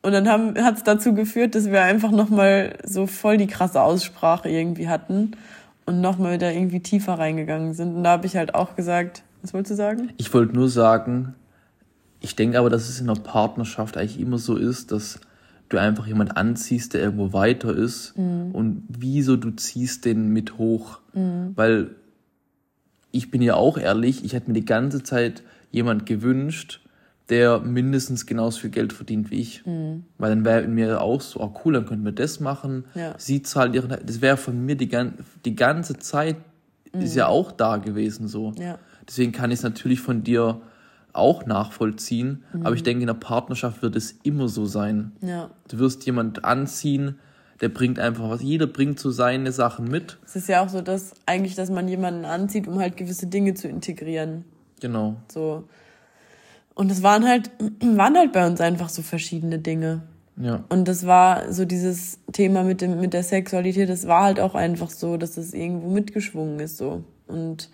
[0.00, 4.48] Und dann hat es dazu geführt, dass wir einfach nochmal so voll die krasse Aussprache
[4.48, 5.32] irgendwie hatten
[5.86, 7.96] und nochmal da irgendwie tiefer reingegangen sind.
[7.96, 10.10] Und da habe ich halt auch gesagt, was wolltest du sagen?
[10.16, 11.34] Ich wollte nur sagen,
[12.20, 15.20] ich denke aber, dass es in einer Partnerschaft eigentlich immer so ist, dass
[15.68, 18.52] du einfach jemand anziehst, der irgendwo weiter ist mhm.
[18.52, 21.00] und wieso du ziehst den mit hoch.
[21.12, 21.52] Mhm.
[21.54, 21.90] Weil
[23.10, 26.80] ich bin ja auch ehrlich, ich hätte mir die ganze Zeit jemand gewünscht,
[27.28, 29.66] der mindestens genauso viel Geld verdient wie ich.
[29.66, 30.04] Mhm.
[30.16, 32.84] Weil dann wäre mir auch so, oh cool, dann könnten wir das machen.
[32.94, 33.14] Ja.
[33.18, 34.90] Sie zahlt ihren, das wäre von mir die,
[35.44, 36.36] die ganze Zeit,
[36.92, 37.32] ist ja mhm.
[37.32, 38.54] auch da gewesen so.
[38.58, 38.78] Ja.
[39.06, 40.62] Deswegen kann ich es natürlich von dir
[41.12, 42.44] auch nachvollziehen.
[42.52, 42.66] Mhm.
[42.66, 45.12] Aber ich denke, in der Partnerschaft wird es immer so sein.
[45.20, 45.50] Ja.
[45.68, 47.18] Du wirst jemand anziehen,
[47.60, 48.42] der bringt einfach was.
[48.42, 50.18] Jeder bringt so seine Sachen mit.
[50.24, 53.54] Es ist ja auch so, dass eigentlich, dass man jemanden anzieht, um halt gewisse Dinge
[53.54, 54.44] zu integrieren.
[54.80, 55.16] Genau.
[55.32, 55.64] So.
[56.74, 60.02] Und es waren halt, waren halt bei uns einfach so verschiedene Dinge.
[60.40, 60.64] Ja.
[60.68, 64.54] Und das war so dieses Thema mit dem, mit der Sexualität, das war halt auch
[64.54, 67.02] einfach so, dass es irgendwo mitgeschwungen ist, so.
[67.26, 67.70] Und,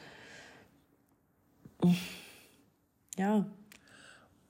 [3.19, 3.47] ja.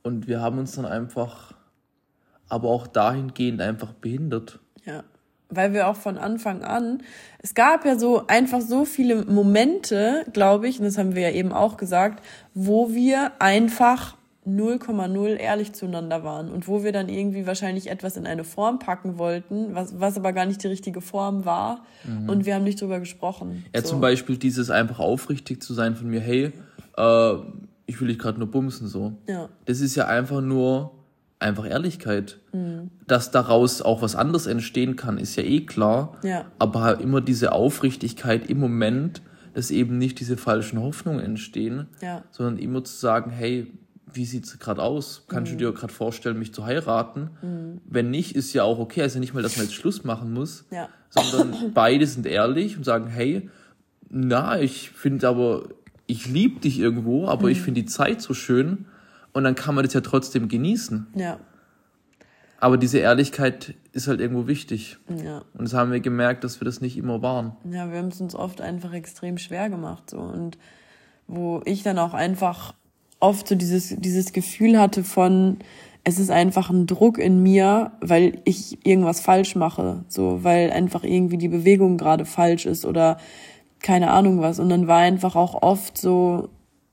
[0.02, 1.54] Und wir haben uns dann einfach,
[2.48, 4.60] aber auch dahingehend einfach behindert.
[4.84, 5.02] Ja.
[5.50, 7.02] Weil wir auch von Anfang an,
[7.38, 11.30] es gab ja so einfach so viele Momente, glaube ich, und das haben wir ja
[11.30, 12.24] eben auch gesagt,
[12.54, 18.26] wo wir einfach 0,0 ehrlich zueinander waren und wo wir dann irgendwie wahrscheinlich etwas in
[18.26, 22.28] eine Form packen wollten, was, was aber gar nicht die richtige Form war mhm.
[22.28, 23.64] und wir haben nicht drüber gesprochen.
[23.74, 23.88] Ja, so.
[23.88, 26.52] zum Beispiel dieses einfach aufrichtig zu sein von mir, hey,
[26.96, 27.34] äh,
[27.86, 29.12] ich will dich gerade nur bumsen so.
[29.28, 29.48] Ja.
[29.66, 30.92] Das ist ja einfach nur
[31.38, 32.38] einfach Ehrlichkeit.
[32.52, 32.90] Mhm.
[33.06, 36.16] Dass daraus auch was anderes entstehen kann, ist ja eh klar.
[36.22, 36.46] Ja.
[36.58, 42.22] Aber halt immer diese Aufrichtigkeit im Moment, dass eben nicht diese falschen Hoffnungen entstehen, Ja.
[42.30, 43.72] sondern immer zu sagen, hey,
[44.12, 45.24] wie sieht's gerade aus?
[45.28, 45.58] Kannst Mhm.
[45.58, 47.80] du dir gerade vorstellen, mich zu heiraten?
[47.84, 49.02] Wenn nicht, ist ja auch okay.
[49.02, 50.88] Also nicht mal, dass man jetzt Schluss machen muss, Ja.
[51.10, 53.50] sondern beide sind ehrlich und sagen, hey,
[54.08, 55.68] na, ich finde aber,
[56.06, 57.48] ich liebe dich irgendwo, aber Mhm.
[57.52, 58.86] ich finde die Zeit so schön
[59.32, 61.06] und dann kann man das ja trotzdem genießen.
[61.14, 61.38] Ja.
[62.60, 64.96] Aber diese Ehrlichkeit ist halt irgendwo wichtig.
[65.22, 65.42] Ja.
[65.54, 67.52] Und das haben wir gemerkt, dass wir das nicht immer waren.
[67.70, 70.56] Ja, wir haben es uns oft einfach extrem schwer gemacht so und
[71.26, 72.74] wo ich dann auch einfach
[73.20, 75.58] oft so dieses dieses Gefühl hatte von
[76.06, 81.02] es ist einfach ein Druck in mir, weil ich irgendwas falsch mache, so weil einfach
[81.02, 83.16] irgendwie die Bewegung gerade falsch ist oder
[83.84, 84.58] keine Ahnung was.
[84.58, 86.48] Und dann war einfach auch oft so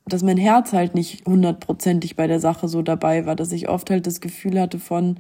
[0.06, 3.89] dass mein Herz halt nicht hundertprozentig bei der Sache so dabei war, dass ich oft
[3.89, 5.17] halt das Gefühl hatte von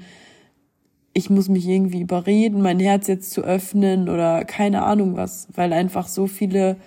[1.13, 5.73] ich muss mich irgendwie überreden, mein Herz jetzt zu öffnen oder keine Ahnung was, weil
[5.73, 6.77] einfach so viele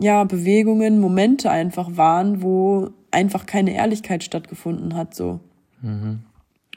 [0.00, 5.40] ja Bewegungen, Momente einfach waren, wo einfach keine Ehrlichkeit stattgefunden hat so.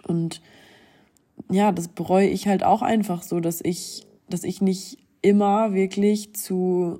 [0.07, 0.41] Und
[1.49, 6.35] ja, das bereue ich halt auch einfach so, dass ich dass ich nicht immer wirklich
[6.35, 6.99] zu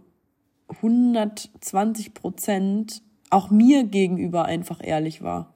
[0.69, 5.53] 120 Prozent auch mir gegenüber einfach ehrlich war.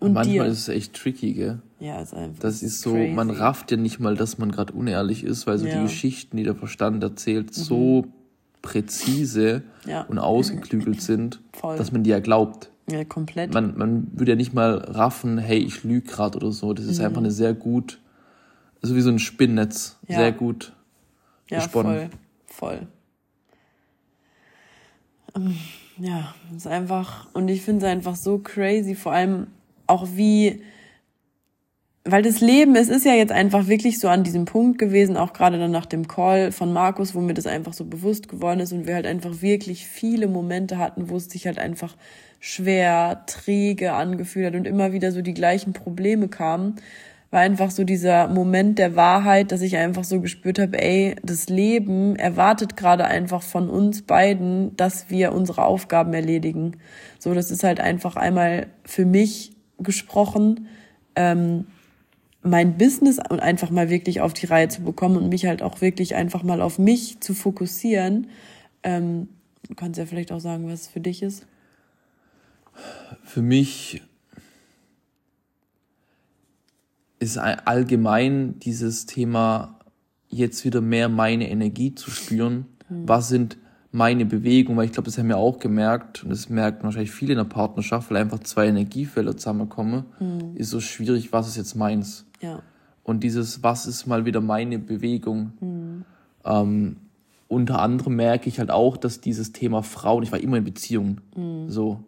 [0.00, 0.52] Und Manchmal dir.
[0.52, 1.60] ist es echt tricky, gell?
[1.80, 3.12] ja, ist einfach Das ist so, crazy.
[3.14, 5.76] man rafft ja nicht mal, dass man gerade unehrlich ist, weil so Ja.
[5.76, 5.78] Mhm.
[5.78, 8.04] die Geschichten, die der Verstand erzählt, so
[8.60, 10.02] präzise Ja.
[10.02, 11.78] und ausgeklügelt sind, Voll.
[11.78, 12.70] dass man die ja glaubt.
[12.90, 13.52] Ja, komplett.
[13.54, 16.72] Man, man würde ja nicht mal raffen, hey, ich lüge gerade oder so.
[16.74, 17.98] Das ist einfach eine sehr gut,
[18.82, 20.12] also wie so ein Spinnnetz, Mhm.
[20.12, 20.18] Ja.
[20.20, 20.72] sehr gut
[21.50, 22.10] ja, gesponnen.
[22.46, 22.70] voll.
[22.76, 22.86] Voll.
[25.98, 29.46] Ja, ist einfach, und ich finde es einfach so crazy, vor allem
[29.86, 30.62] auch wie,
[32.04, 35.32] weil das Leben, es ist ja jetzt einfach wirklich so an diesem Punkt gewesen, auch
[35.32, 38.72] gerade dann nach dem Call von Markus, wo mir das einfach so bewusst geworden ist
[38.72, 41.96] und wir halt einfach wirklich viele Momente hatten, wo es sich halt einfach
[42.40, 46.76] schwer, träge angefühlt hat und immer wieder so die gleichen Probleme kamen,
[47.36, 51.50] war einfach so dieser Moment der Wahrheit, dass ich einfach so gespürt habe, ey, das
[51.50, 56.78] Leben erwartet gerade einfach von uns beiden, dass wir unsere Aufgaben erledigen.
[57.18, 60.68] So, das ist halt einfach einmal für mich gesprochen,
[61.14, 61.66] ähm,
[62.40, 66.14] mein Business einfach mal wirklich auf die Reihe zu bekommen und mich halt auch wirklich
[66.14, 68.28] einfach mal auf mich zu fokussieren.
[68.82, 69.28] Ähm,
[69.68, 71.46] du kannst ja vielleicht auch sagen, was es für dich ist.
[73.24, 74.00] Für mich
[77.18, 79.78] ist ein- allgemein dieses Thema,
[80.28, 82.66] jetzt wieder mehr meine Energie zu spüren.
[82.88, 83.56] Was sind
[83.92, 84.76] meine Bewegungen?
[84.78, 87.44] Weil ich glaube, das haben wir auch gemerkt, und das merken wahrscheinlich viele in der
[87.44, 90.04] Partnerschaft, weil einfach zwei Energiefelder zusammenkommen,
[90.54, 92.26] ist so schwierig, was ist jetzt meins?
[92.40, 92.60] Ja.
[93.02, 95.52] Und dieses, was ist mal wieder meine Bewegung?
[96.44, 96.96] Ähm,
[97.48, 101.20] unter anderem merke ich halt auch, dass dieses Thema Frauen, ich war immer in Beziehungen,
[101.68, 102.00] so.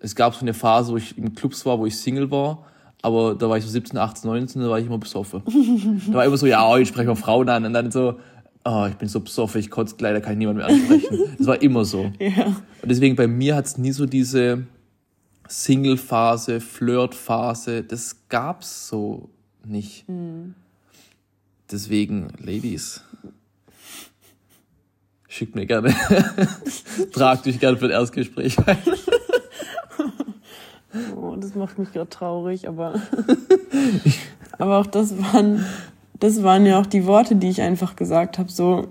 [0.00, 2.64] Es gab so eine Phase, wo ich in Clubs war, wo ich Single war,
[3.06, 5.40] aber da war ich so 17, 18, 19, da war ich immer besoffen.
[6.08, 8.18] da war immer so, ja, ich spreche mal Frauen an und dann so,
[8.64, 11.20] oh, ich bin so besoffen, ich konnte leider kann ich niemand mehr ansprechen.
[11.38, 12.10] Das war immer so.
[12.18, 12.46] Ja.
[12.46, 14.64] Und deswegen bei mir hat es nie so diese
[15.46, 19.30] Single-Phase, Flirt-Phase, das gab's so
[19.64, 20.04] nicht.
[21.70, 23.04] Deswegen, Ladies,
[25.28, 25.94] schickt mir gerne,
[27.12, 28.78] tragt dich gerne für das Erstgespräch ein.
[31.16, 33.00] Oh, das macht mich gerade traurig, aber,
[34.58, 35.64] aber auch das waren,
[36.18, 38.88] das waren ja auch die Worte, die ich einfach gesagt habe, so,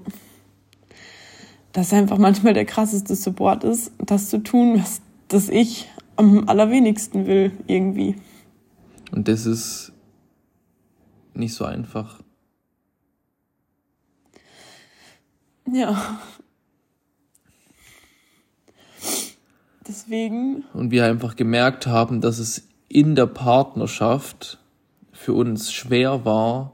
[1.74, 7.28] dass einfach manchmal der krasseste Support ist, das zu tun, was das ich am allerwenigsten
[7.28, 8.16] will, irgendwie.
[9.12, 9.92] Und das ist
[11.34, 12.22] nicht so einfach.
[15.72, 16.20] Ja.
[19.88, 24.58] Deswegen, Und wir einfach gemerkt haben, dass es in der Partnerschaft
[25.12, 26.74] für uns schwer war,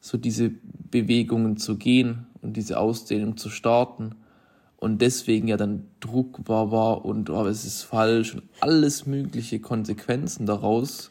[0.00, 0.50] so diese
[0.90, 4.14] Bewegungen zu gehen und diese Ausdehnung zu starten.
[4.76, 9.60] Und deswegen ja dann Druck war, war und oh, es ist falsch und alles mögliche
[9.60, 11.10] Konsequenzen daraus.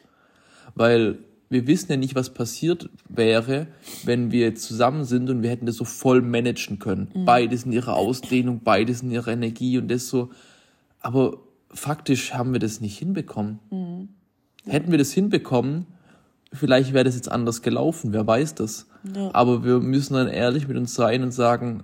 [0.76, 3.68] Weil wir wissen ja nicht, was passiert wäre,
[4.04, 7.10] wenn wir zusammen sind und wir hätten das so voll managen können.
[7.26, 10.30] Beides in ihrer Ausdehnung, beides in ihrer Energie und das so.
[11.08, 11.38] Aber
[11.70, 14.10] faktisch haben wir das nicht hinbekommen.
[14.66, 15.86] Hätten wir das hinbekommen,
[16.52, 18.88] vielleicht wäre das jetzt anders gelaufen, wer weiß das.
[19.16, 19.30] Ja.
[19.34, 21.84] Aber wir müssen dann ehrlich mit uns sein und sagen,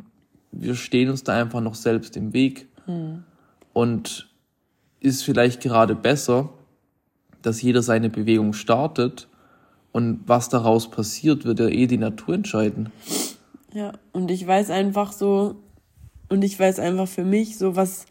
[0.51, 2.67] wir stehen uns da einfach noch selbst im Weg.
[3.71, 4.29] Und
[4.99, 6.49] ist vielleicht gerade besser,
[7.41, 9.29] dass jeder seine Bewegung startet
[9.93, 12.91] Und was daraus passiert, wird ja eh die Natur entscheiden.
[13.73, 15.55] Ja, und ich weiß einfach so,
[16.29, 18.07] und ich weiß einfach für mich so, was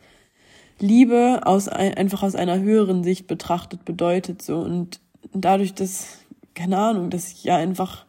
[0.83, 5.01] Liebe aus einfach aus einer höheren Sicht betrachtet bedeutet so und
[5.33, 6.18] dadurch, dass
[6.55, 8.05] keine Ahnung, dass ich ja einfach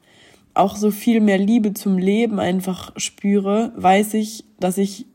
[0.53, 5.05] auch so viel mehr Liebe zum Leben einfach spüre, weiß ich, dass ich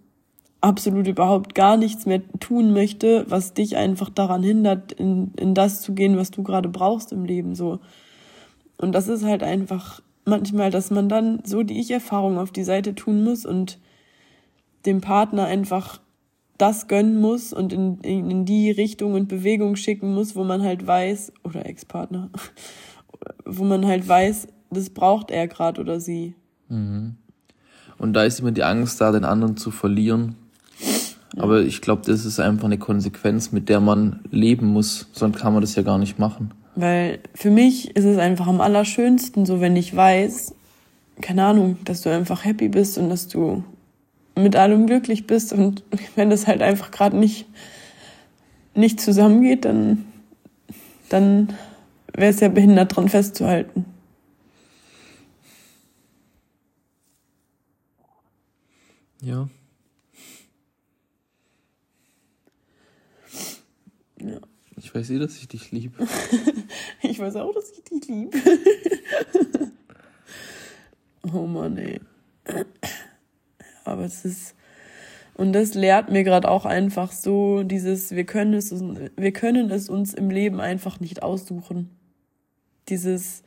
[0.61, 5.83] absolut überhaupt gar nichts mehr tun möchte, was dich einfach daran hindert, in, in das
[5.83, 7.79] zu gehen, was du gerade brauchst im Leben, so.
[8.77, 12.95] Und das ist halt einfach manchmal, dass man dann so die Ich-Erfahrung auf die Seite
[12.95, 13.79] tun muss und
[14.87, 16.01] dem Partner einfach
[16.59, 20.63] das gönnen muss und in, in, in die Richtung und Bewegung schicken muss, wo man
[20.63, 22.31] halt weiß, oder Ex-Partner,
[23.45, 26.35] wo man halt weiß, das braucht er gerade oder sie.
[26.69, 27.17] Mhm.
[27.97, 30.37] Und da ist immer die Angst da, den anderen zu verlieren.
[31.35, 31.43] Ja.
[31.43, 35.09] Aber ich glaube, das ist einfach eine Konsequenz, mit der man leben muss.
[35.13, 36.53] Sonst kann man das ja gar nicht machen.
[36.75, 40.55] Weil für mich ist es einfach am allerschönsten, so wenn ich weiß,
[41.21, 43.65] keine Ahnung, dass du einfach happy bist und dass du
[44.39, 45.85] mit allem glücklich bist und
[46.17, 47.47] wenn das halt einfach gerade nicht,
[48.75, 50.05] nicht zusammengeht, dann,
[51.09, 51.55] dann
[52.13, 53.85] wäre es ja behindert dran festzuhalten.
[59.21, 59.49] Ja.
[64.21, 64.41] Ja.
[64.77, 66.07] Ich weiß eh, dass ich dich liebe.
[67.03, 68.39] ich weiß auch, dass ich dich liebe.
[71.33, 72.01] oh Mann, ey.
[73.99, 74.55] Aber es ist.
[75.35, 79.89] Und das lehrt mir gerade auch einfach so dieses, wir können es, wir können es
[79.89, 81.91] uns im Leben einfach nicht aussuchen.
[82.89, 83.43] Dieses,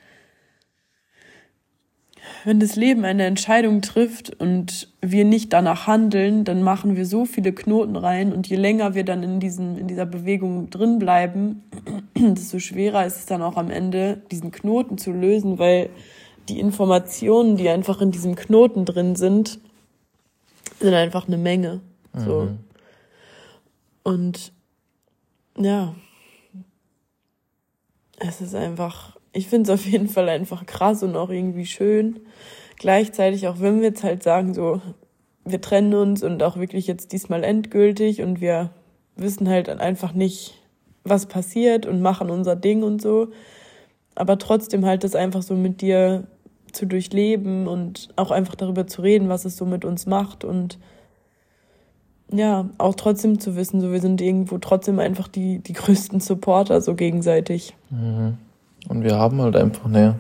[2.44, 7.24] wenn das Leben eine Entscheidung trifft und wir nicht danach handeln, dann machen wir so
[7.24, 11.64] viele Knoten rein und je länger wir dann in diesem, in dieser Bewegung drin bleiben,
[12.18, 15.90] desto schwerer ist es dann auch am Ende, diesen Knoten zu lösen, weil
[16.50, 19.60] die Informationen, die einfach in diesem Knoten drin sind,
[20.82, 21.82] sind einfach eine Menge.
[22.14, 22.42] So.
[22.42, 22.60] Mhm.
[24.04, 24.52] Und
[25.58, 25.96] ja,
[28.18, 32.20] es ist einfach ich finde es auf jeden Fall einfach krass und auch irgendwie schön.
[32.78, 34.82] Gleichzeitig, auch wenn wir jetzt halt sagen, so,
[35.46, 38.72] wir trennen uns und auch wirklich jetzt diesmal endgültig und wir
[39.16, 40.56] wissen halt einfach nicht,
[41.04, 43.30] was passiert und machen unser Ding und so.
[44.16, 46.28] Aber trotzdem halt das einfach so mit dir
[46.72, 50.78] zu durchleben und auch einfach darüber zu reden, was es so mit uns macht und
[52.34, 56.82] ja, auch trotzdem zu wissen, so wir sind irgendwo trotzdem einfach die, die größten Supporter
[56.82, 57.76] so gegenseitig.
[57.90, 58.38] Mhm.
[58.88, 60.20] Und wir haben halt einfach eine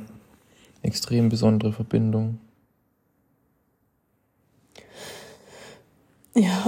[0.81, 2.39] extrem besondere Verbindung.
[6.35, 6.65] Ja.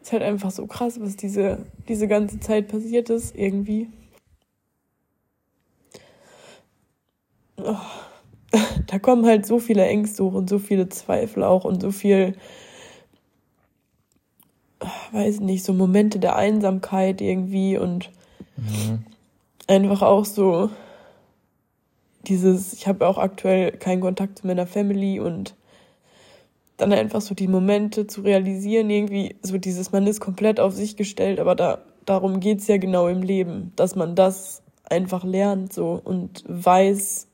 [0.00, 3.88] Es ist halt einfach so krass, was diese, diese ganze Zeit passiert ist, irgendwie.
[7.56, 7.76] Oh.
[8.92, 12.36] Da kommen halt so viele Ängste hoch und so viele Zweifel auch und so viel,
[15.12, 18.10] weiß nicht, so Momente der Einsamkeit irgendwie und
[18.56, 19.04] Mhm.
[19.66, 20.70] Einfach auch so
[22.26, 25.54] dieses, ich habe auch aktuell keinen Kontakt zu meiner Family und
[26.76, 30.96] dann einfach so die Momente zu realisieren, irgendwie so dieses, man ist komplett auf sich
[30.96, 36.00] gestellt, aber da, darum geht's ja genau im Leben, dass man das einfach lernt so
[36.02, 37.28] und weiß,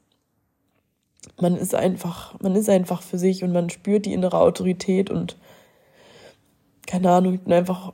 [1.41, 5.37] man ist einfach, man ist einfach für sich und man spürt die innere Autorität und
[6.87, 7.93] keine Ahnung, ich bin einfach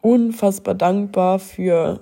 [0.00, 2.00] unfassbar dankbar für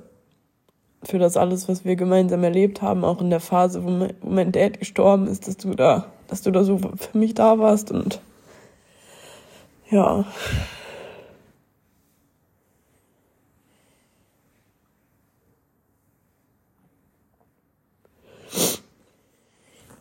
[1.07, 4.31] für das alles, was wir gemeinsam erlebt haben, auch in der Phase, wo mein, wo
[4.31, 7.91] mein Dad gestorben ist, dass du da, dass du da so für mich da warst
[7.91, 8.21] und
[9.91, 10.25] ja.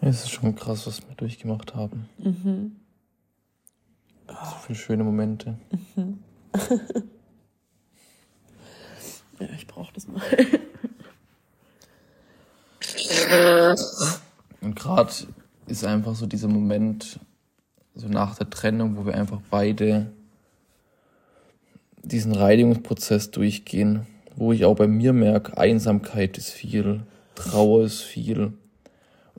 [0.05, 2.09] Es ist schon krass, was wir durchgemacht haben.
[2.17, 2.75] Mhm.
[4.27, 5.57] So viele schöne Momente.
[5.95, 6.19] Mhm.
[9.39, 10.21] ja, ich brauche das mal.
[14.59, 15.13] Und gerade
[15.67, 17.21] ist einfach so dieser Moment,
[17.95, 20.11] so nach der Trennung, wo wir einfach beide
[22.01, 27.03] diesen Reinigungsprozess durchgehen, wo ich auch bei mir merke, Einsamkeit ist viel,
[27.35, 28.51] Trauer ist viel,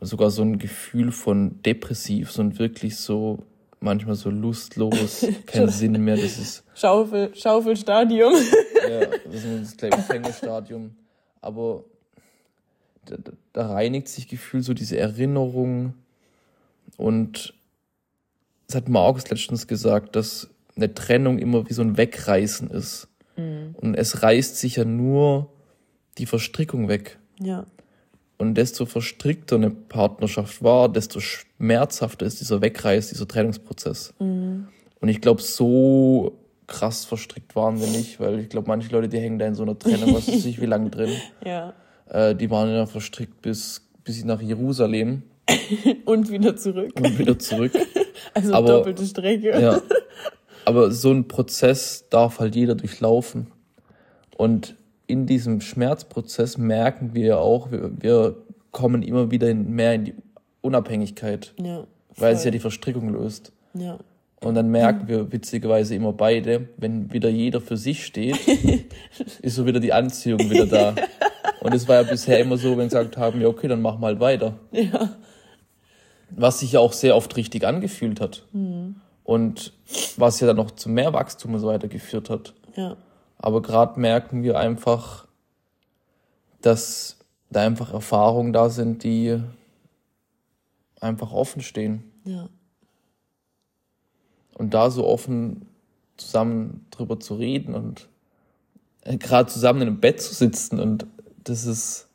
[0.00, 3.38] sogar so ein Gefühl von depressiv, so ein wirklich so
[3.80, 8.32] manchmal so lustlos, kein Sinn mehr, das ist Schaufel, Schaufelstadium.
[8.88, 10.94] ja, wir sind das Cliffhanger-Stadium,
[11.40, 11.84] aber
[13.04, 13.16] da,
[13.52, 15.94] da reinigt sich Gefühl so diese Erinnerung
[16.96, 17.54] und
[18.68, 23.08] es hat Markus letztens gesagt, dass eine Trennung immer wie so ein Wegreißen ist.
[23.36, 23.74] Mhm.
[23.74, 25.52] Und es reißt sich ja nur
[26.18, 27.18] die Verstrickung weg.
[27.40, 27.66] Ja.
[28.36, 34.12] Und desto verstrickter eine Partnerschaft war, desto schmerzhafter ist dieser Wegreiß, dieser Trennungsprozess.
[34.18, 34.68] Mhm.
[35.00, 39.18] Und ich glaube, so krass verstrickt waren wir nicht, weil ich glaube, manche Leute, die
[39.18, 41.10] hängen da in so einer Trennung, was weiß ich, wie lange drin.
[41.44, 41.74] Ja.
[42.08, 45.22] Äh, die waren ja verstrickt bis, bis nach Jerusalem
[46.04, 46.92] Und wieder zurück.
[46.98, 47.72] und wieder zurück.
[48.34, 49.60] Also Aber- doppelte Strecke.
[49.60, 49.80] Ja.
[50.64, 53.48] Aber so ein Prozess darf halt jeder durchlaufen.
[54.36, 54.74] Und
[55.06, 58.36] in diesem Schmerzprozess merken wir ja auch, wir, wir
[58.72, 60.14] kommen immer wieder mehr in die
[60.62, 61.84] Unabhängigkeit, Ja.
[62.16, 63.52] weil es ja die Verstrickung löst.
[63.74, 63.98] Ja.
[64.40, 68.36] Und dann merken wir witzigerweise immer beide, wenn wieder jeder für sich steht,
[69.42, 70.94] ist so wieder die Anziehung wieder da.
[71.60, 73.98] Und es war ja bisher immer so, wenn wir gesagt haben, ja okay, dann mach
[73.98, 74.54] mal weiter.
[74.72, 75.10] Ja.
[76.30, 78.44] Was sich ja auch sehr oft richtig angefühlt hat.
[79.22, 79.72] Und
[80.16, 82.52] was ja dann noch zu mehr Wachstum und so weiter geführt hat.
[82.76, 82.96] Ja.
[83.38, 85.26] Aber gerade merken wir einfach,
[86.60, 87.18] dass
[87.50, 89.40] da einfach Erfahrungen da sind, die
[91.00, 92.10] einfach offen stehen.
[92.24, 92.48] Ja.
[94.54, 95.68] Und da so offen
[96.16, 98.08] zusammen drüber zu reden und
[99.02, 101.06] äh, gerade zusammen in einem Bett zu sitzen und
[101.42, 102.08] das ist,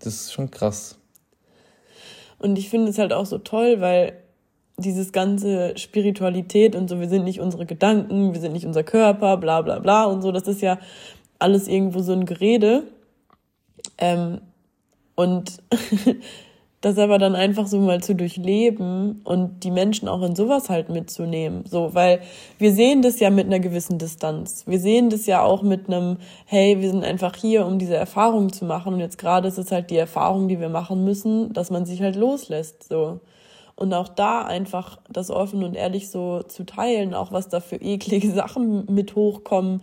[0.00, 0.98] das ist schon krass.
[2.38, 4.23] Und ich finde es halt auch so toll, weil
[4.76, 9.36] dieses ganze Spiritualität und so, wir sind nicht unsere Gedanken, wir sind nicht unser Körper,
[9.36, 10.78] bla bla bla und so, das ist ja
[11.38, 12.84] alles irgendwo so ein Gerede.
[13.98, 14.40] Ähm,
[15.14, 15.62] und
[16.84, 20.90] das aber dann einfach so mal zu durchleben und die Menschen auch in sowas halt
[20.90, 21.64] mitzunehmen.
[21.66, 22.20] So, weil
[22.58, 24.64] wir sehen das ja mit einer gewissen Distanz.
[24.66, 28.52] Wir sehen das ja auch mit einem, hey, wir sind einfach hier, um diese Erfahrung
[28.52, 28.94] zu machen.
[28.94, 32.02] Und jetzt gerade ist es halt die Erfahrung, die wir machen müssen, dass man sich
[32.02, 32.86] halt loslässt.
[32.86, 33.20] So.
[33.76, 37.76] Und auch da einfach das offen und ehrlich so zu teilen, auch was da für
[37.76, 39.82] eklige Sachen mit hochkommen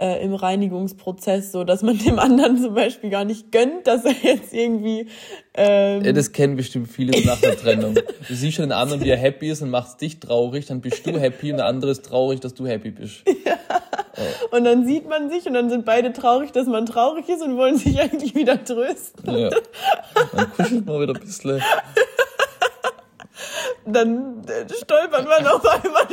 [0.00, 4.14] äh, im Reinigungsprozess, so dass man dem anderen zum Beispiel gar nicht gönnt, dass er
[4.22, 5.06] jetzt irgendwie
[5.54, 7.94] ähm, Ja, das kennen bestimmt viele nach der Trennung.
[7.94, 11.06] Du siehst schon den anderen, wie er happy ist und machst dich traurig, dann bist
[11.06, 13.22] du happy und der andere ist traurig, dass du happy bist.
[14.50, 17.56] Und dann sieht man sich und dann sind beide traurig, dass man traurig ist und
[17.56, 19.38] wollen sich eigentlich wieder trösten.
[19.38, 19.50] Ja.
[20.32, 21.62] Dann kuschelt man wieder ein bisschen.
[23.86, 26.06] Dann äh, stolpert man auf einmal.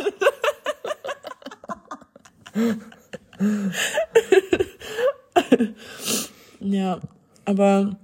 [6.59, 6.99] ja,
[7.45, 7.97] aber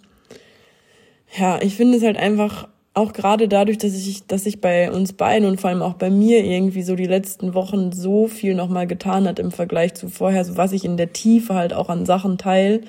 [1.37, 5.13] ja, ich finde es halt einfach auch gerade dadurch, dass ich, dass ich bei uns
[5.13, 8.85] beiden und vor allem auch bei mir irgendwie so die letzten Wochen so viel nochmal
[8.85, 12.05] getan hat im Vergleich zu vorher, so was ich in der Tiefe halt auch an
[12.05, 12.81] Sachen teil,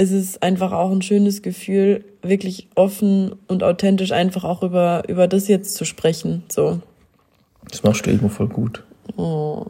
[0.00, 5.28] ist es einfach auch ein schönes Gefühl, wirklich offen und authentisch einfach auch über, über
[5.28, 6.80] das jetzt zu sprechen, so.
[7.68, 8.82] Das machst du immer voll gut.
[9.16, 9.66] Oh,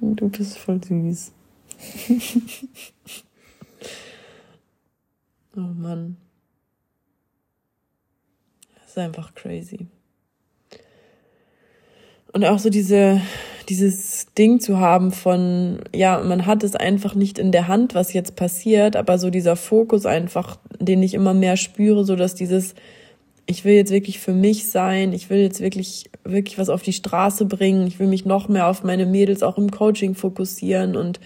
[0.00, 1.32] du bist voll süß.
[5.56, 6.16] oh Mann.
[8.74, 9.88] Das ist einfach crazy.
[12.32, 13.20] Und auch so diese,
[13.68, 18.12] dieses Ding zu haben von, ja, man hat es einfach nicht in der Hand, was
[18.12, 22.74] jetzt passiert, aber so dieser Fokus einfach, den ich immer mehr spüre, so dass dieses,
[23.46, 26.92] ich will jetzt wirklich für mich sein, ich will jetzt wirklich, wirklich was auf die
[26.92, 31.18] Straße bringen, ich will mich noch mehr auf meine Mädels auch im Coaching fokussieren und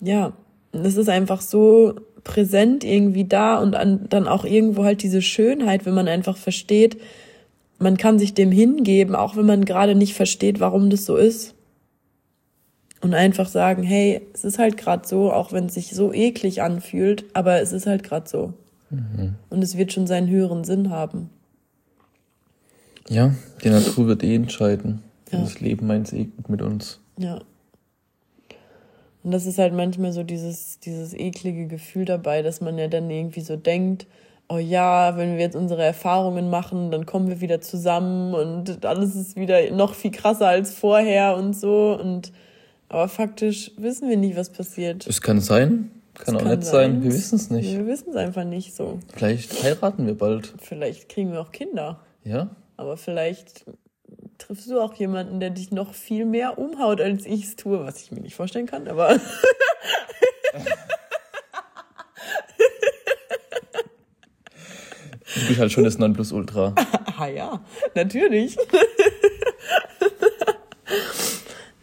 [0.00, 0.32] ja,
[0.72, 5.86] das ist einfach so präsent irgendwie da und an, dann auch irgendwo halt diese Schönheit,
[5.86, 6.98] wenn man einfach versteht,
[7.78, 11.54] man kann sich dem hingeben, auch wenn man gerade nicht versteht, warum das so ist.
[13.00, 16.62] Und einfach sagen, hey, es ist halt gerade so, auch wenn es sich so eklig
[16.62, 18.54] anfühlt, aber es ist halt gerade so.
[19.50, 21.30] Und es wird schon seinen höheren Sinn haben.
[23.08, 25.02] Ja, die Natur wird eh entscheiden.
[25.30, 25.40] Ja.
[25.40, 27.00] Das Leben meint eh gut mit uns.
[27.18, 27.40] Ja.
[29.22, 33.10] Und das ist halt manchmal so dieses, dieses eklige Gefühl dabei, dass man ja dann
[33.10, 34.06] irgendwie so denkt,
[34.48, 39.14] oh ja, wenn wir jetzt unsere Erfahrungen machen, dann kommen wir wieder zusammen und alles
[39.14, 41.98] ist wieder noch viel krasser als vorher und so.
[42.00, 42.32] Und
[42.88, 45.06] aber faktisch wissen wir nicht, was passiert.
[45.06, 47.02] Es kann sein, kann Es auch nicht sein.
[47.02, 47.70] Wir wissen es nicht.
[47.70, 48.98] Wir wissen es einfach nicht so.
[49.14, 50.54] Vielleicht heiraten wir bald.
[50.60, 52.00] Vielleicht kriegen wir auch Kinder.
[52.24, 52.50] Ja?
[52.76, 53.64] Aber vielleicht
[54.38, 58.00] triffst du auch jemanden, der dich noch viel mehr umhaut, als ich es tue, was
[58.02, 59.18] ich mir nicht vorstellen kann, aber
[65.34, 66.74] Du bist halt schon das Nonplusultra.
[67.18, 67.62] ah ja,
[67.94, 68.56] natürlich.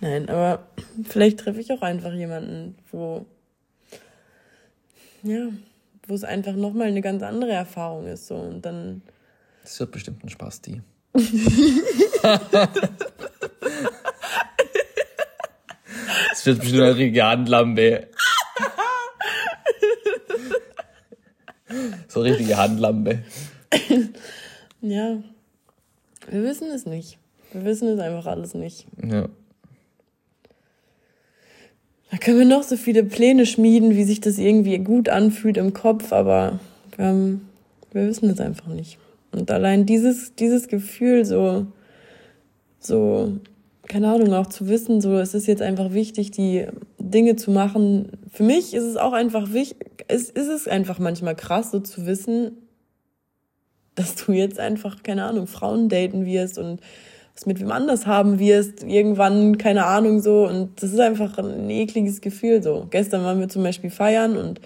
[0.01, 0.64] Nein, aber
[1.15, 3.25] vielleicht treffe ich auch einfach jemanden, wo
[5.23, 5.47] ja,
[6.07, 9.01] wo es einfach nochmal eine ganz andere Erfahrung ist so und dann
[9.63, 10.81] Das wird bestimmt ein Spaß, die.
[11.13, 11.23] Das
[16.45, 18.09] wird bestimmt eine richtige Handlampe.
[22.09, 23.23] So eine richtige Handlampe.
[24.81, 25.23] ja.
[26.29, 27.17] Wir wissen es nicht.
[27.53, 28.85] Wir wissen es einfach alles nicht.
[29.01, 29.29] Ja.
[32.25, 36.11] Können wir noch so viele Pläne schmieden, wie sich das irgendwie gut anfühlt im Kopf,
[36.11, 36.59] aber
[36.97, 37.47] haben,
[37.91, 38.97] wir wissen es einfach nicht.
[39.31, 41.67] Und allein dieses, dieses Gefühl, so,
[42.79, 43.33] so,
[43.87, 46.65] keine Ahnung, auch zu wissen, so, es ist jetzt einfach wichtig, die
[46.97, 48.09] Dinge zu machen.
[48.33, 52.07] Für mich ist es auch einfach wichtig, es ist es einfach manchmal krass, so zu
[52.07, 52.53] wissen,
[53.93, 56.81] dass du jetzt einfach, keine Ahnung, Frauen daten wirst und
[57.35, 60.47] was mit wem anders haben wirst, irgendwann, keine Ahnung, so.
[60.47, 62.87] Und das ist einfach ein ekliges Gefühl, so.
[62.89, 64.61] Gestern waren wir zum Beispiel feiern und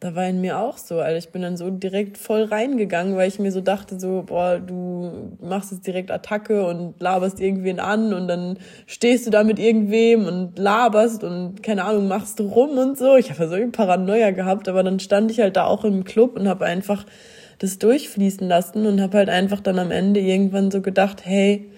[0.00, 1.16] da war in mir auch so, Alter.
[1.16, 5.32] Ich bin dann so direkt voll reingegangen, weil ich mir so dachte, so, boah, du
[5.40, 10.26] machst jetzt direkt Attacke und laberst irgendwen an und dann stehst du da mit irgendwem
[10.26, 13.16] und laberst und keine Ahnung, machst du rum und so.
[13.16, 16.36] Ich habe so eine Paranoia gehabt, aber dann stand ich halt da auch im Club
[16.36, 17.06] und habe einfach
[17.58, 21.70] das durchfließen lassen und habe halt einfach dann am Ende irgendwann so gedacht, hey,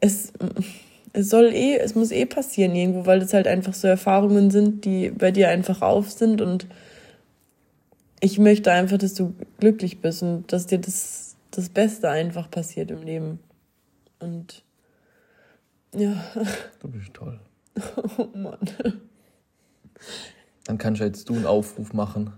[0.00, 0.32] es
[1.12, 4.84] es soll eh, es muss eh passieren irgendwo, weil das halt einfach so Erfahrungen sind,
[4.84, 6.66] die bei dir einfach auf sind und
[8.20, 12.90] ich möchte einfach, dass du glücklich bist und dass dir das, das Beste einfach passiert
[12.90, 13.38] im Leben.
[14.18, 14.64] Und
[15.94, 16.24] ja.
[16.80, 17.40] Du bist toll.
[18.16, 18.58] Oh Mann.
[20.64, 22.32] Dann kannst du jetzt du einen Aufruf machen.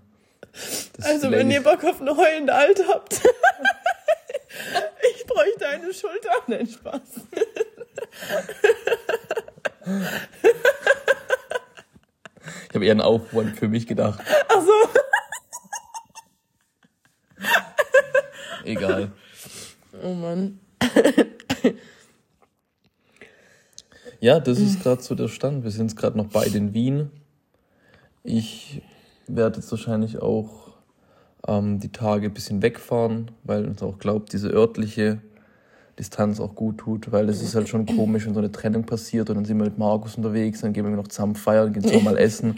[1.02, 3.22] Also, wenn ihr Bock auf eine heulende Alte habt,
[5.30, 6.30] bräuchte eine Schulter.
[6.46, 7.00] Nein, Spaß.
[12.68, 14.20] Ich habe eher einen Aufwand für mich gedacht.
[14.48, 14.72] Ach so.
[18.64, 19.12] Egal.
[20.02, 20.60] Oh Mann.
[24.20, 25.64] Ja, das ist gerade so der Stand.
[25.64, 27.10] Wir sind gerade noch beide in Wien.
[28.22, 28.82] Ich
[29.26, 30.69] werde jetzt wahrscheinlich auch
[31.46, 35.18] ähm, die Tage ein bisschen wegfahren, weil uns auch glaubt, diese örtliche
[35.98, 39.28] Distanz auch gut tut, weil es ist halt schon komisch, wenn so eine Trennung passiert
[39.28, 42.04] und dann sind wir mit Markus unterwegs, dann gehen wir noch zusammen feiern, gehen zusammen
[42.04, 42.52] mal essen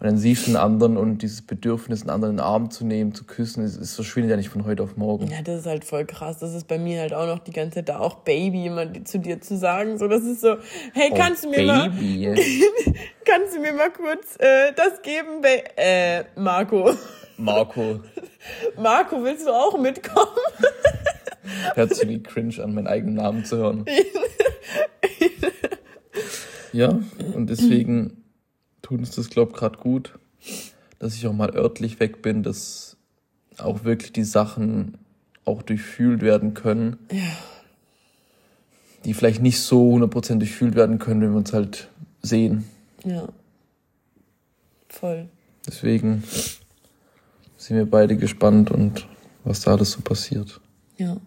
[0.00, 2.86] und dann siehst du einen anderen und dieses Bedürfnis, einen anderen in den Arm zu
[2.86, 5.28] nehmen, zu küssen, es, es verschwindet ja nicht von heute auf morgen.
[5.30, 6.38] Ja, das ist halt voll krass.
[6.38, 9.18] Das ist bei mir halt auch noch die ganze Zeit da auch Baby immer zu
[9.18, 9.98] dir zu sagen.
[9.98, 10.56] So, das ist so,
[10.94, 12.28] hey, kannst oh, du mir Baby.
[12.28, 12.34] mal,
[13.26, 16.92] kannst du mir mal kurz äh, das geben, ba äh, Marco.
[17.36, 18.00] Marco.
[18.76, 20.28] Marco, willst du auch mitkommen?
[21.74, 23.84] Hört sich wie cringe an, meinen eigenen Namen zu hören.
[26.72, 27.00] ja,
[27.34, 28.24] und deswegen
[28.82, 30.18] tut uns das, glaube ich, gerade gut,
[30.98, 32.96] dass ich auch mal örtlich weg bin, dass
[33.58, 34.98] auch wirklich die Sachen
[35.44, 36.98] auch durchfühlt werden können.
[37.10, 37.36] Ja.
[39.04, 41.88] Die vielleicht nicht so hundertprozentig durchfühlt werden können, wenn wir uns halt
[42.22, 42.64] sehen.
[43.04, 43.28] Ja.
[44.88, 45.28] Voll.
[45.66, 46.22] Deswegen
[47.70, 49.06] sind wir beide gespannt und
[49.44, 50.60] was da alles so passiert.
[50.96, 51.18] Ja.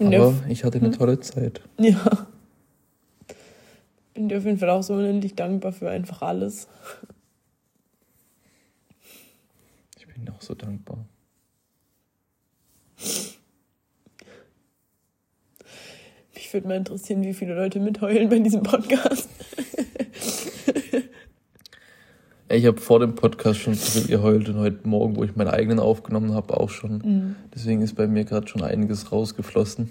[0.00, 0.94] Aber ich hatte eine hm?
[0.94, 1.60] tolle Zeit.
[1.78, 2.26] Ja.
[4.14, 6.66] Bin dir auf jeden Fall auch so unendlich dankbar für einfach alles.
[9.96, 11.06] Ich bin auch so dankbar.
[16.54, 19.28] Mich würde mal interessieren, wie viele Leute mitheulen bei diesem Podcast.
[22.48, 25.48] Ich habe vor dem Podcast schon zu viel geheult und heute Morgen, wo ich meinen
[25.48, 26.98] eigenen aufgenommen habe, auch schon.
[26.98, 27.36] Mhm.
[27.52, 29.90] Deswegen ist bei mir gerade schon einiges rausgeflossen.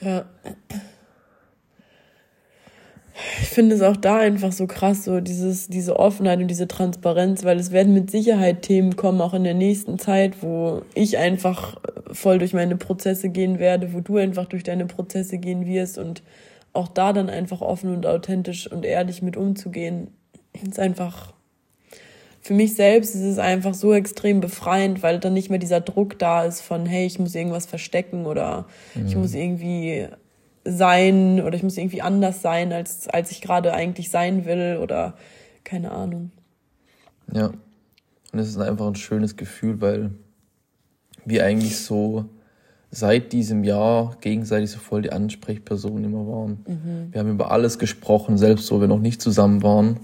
[0.00, 0.24] Ja.
[3.42, 7.44] Ich finde es auch da einfach so krass, so dieses, diese Offenheit und diese Transparenz,
[7.44, 11.76] weil es werden mit Sicherheit Themen kommen, auch in der nächsten Zeit, wo ich einfach
[12.16, 16.22] voll durch meine Prozesse gehen werde, wo du einfach durch deine Prozesse gehen wirst und
[16.72, 20.08] auch da dann einfach offen und authentisch und ehrlich mit umzugehen,
[20.52, 21.32] ist einfach
[22.40, 26.16] für mich selbst ist es einfach so extrem befreiend, weil dann nicht mehr dieser Druck
[26.18, 29.06] da ist von, hey, ich muss irgendwas verstecken oder mhm.
[29.06, 30.06] ich muss irgendwie
[30.64, 35.14] sein oder ich muss irgendwie anders sein, als, als ich gerade eigentlich sein will oder
[35.64, 36.30] keine Ahnung.
[37.32, 37.46] Ja,
[38.32, 40.10] und es ist einfach ein schönes Gefühl, weil
[41.26, 42.24] wir eigentlich so
[42.90, 46.64] seit diesem Jahr gegenseitig so voll die Ansprechpersonen immer waren.
[46.66, 47.08] Mhm.
[47.12, 50.00] Wir haben über alles gesprochen, selbst wo wir noch nicht zusammen waren.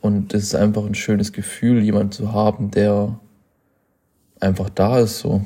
[0.00, 3.20] Und es ist einfach ein schönes Gefühl, jemanden zu haben, der
[4.40, 5.42] einfach da ist so.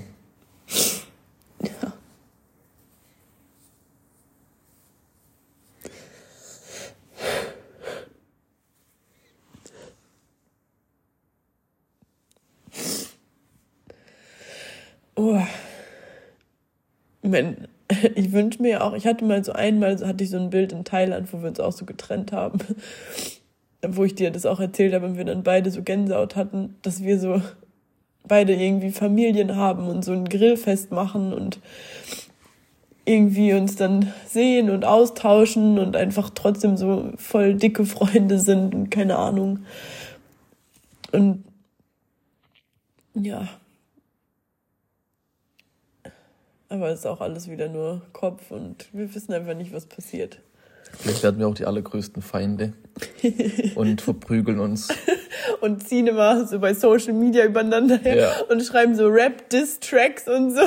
[1.60, 1.92] Ja.
[17.36, 17.68] Mein,
[18.14, 20.84] ich wünsche mir auch, ich hatte mal so einmal, hatte ich so ein Bild in
[20.84, 22.58] Thailand, wo wir uns auch so getrennt haben,
[23.86, 27.02] wo ich dir das auch erzählt habe und wir dann beide so Gänsehaut hatten, dass
[27.02, 27.42] wir so
[28.26, 31.60] beide irgendwie Familien haben und so ein Grillfest machen und
[33.04, 38.90] irgendwie uns dann sehen und austauschen und einfach trotzdem so voll dicke Freunde sind und
[38.90, 39.60] keine Ahnung.
[41.12, 41.44] Und
[43.14, 43.48] ja.
[46.68, 50.40] Aber es ist auch alles wieder nur Kopf und wir wissen einfach nicht, was passiert.
[50.98, 52.72] Vielleicht werden wir auch die allergrößten Feinde
[53.74, 54.88] und verprügeln uns.
[55.60, 58.32] und ziehen immer so bei Social Media übereinander her ja.
[58.48, 60.62] und schreiben so Rap-Diss-Tracks und so.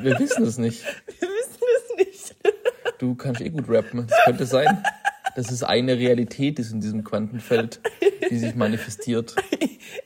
[0.00, 0.84] Wir wissen es nicht.
[1.06, 2.36] Wir wissen es nicht.
[2.98, 4.06] Du kannst eh gut rappen.
[4.08, 4.82] Das könnte sein,
[5.36, 7.80] dass es eine Realität ist in diesem Quantenfeld,
[8.30, 9.34] die sich manifestiert.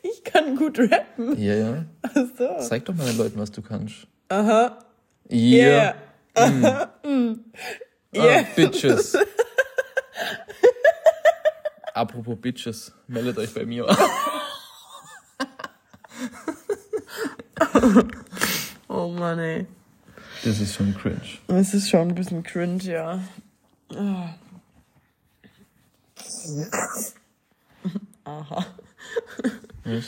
[0.02, 1.40] Ich kann gut rappen.
[1.40, 1.84] Ja, ja.
[2.02, 2.48] Ach so.
[2.60, 4.06] Zeig doch mal den Leuten, was du kannst.
[4.28, 4.78] Aha.
[5.28, 5.94] Yeah.
[6.36, 6.48] yeah.
[6.48, 6.90] Mm.
[7.04, 7.40] mm.
[8.12, 8.44] Yeah.
[8.44, 9.16] Ah, Bitches.
[11.94, 13.86] Apropos Bitches, meldet euch bei mir.
[18.88, 19.66] oh Mann, ey.
[20.44, 21.38] Das ist schon cringe.
[21.46, 23.20] Das ist schon ein bisschen cringe, ja.
[28.24, 28.66] Aha.
[29.84, 30.04] Was?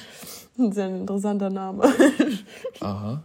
[0.59, 1.85] Ein interessanter Name.
[2.81, 3.25] Aha.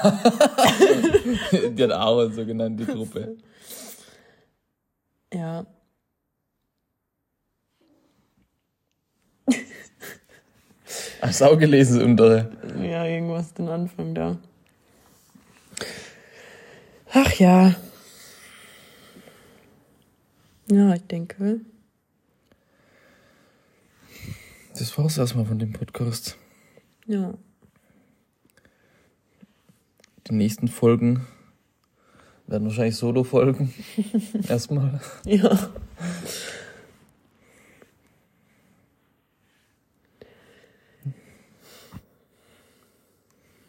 [1.76, 3.36] die hat Aaron so genannt, die Gruppe.
[5.32, 5.66] Ja.
[11.20, 12.50] Hast du auch gelesen, untere?
[12.80, 14.38] Ja, irgendwas den Anfang da.
[17.12, 17.74] Ach ja.
[20.70, 21.60] Ja, ich denke.
[24.78, 26.38] Das war's erstmal von dem Podcast.
[27.06, 27.34] Ja.
[30.26, 31.26] Die nächsten Folgen
[32.46, 33.72] werden wahrscheinlich Solo-Folgen.
[34.48, 35.00] Erstmal.
[35.24, 35.70] Ja.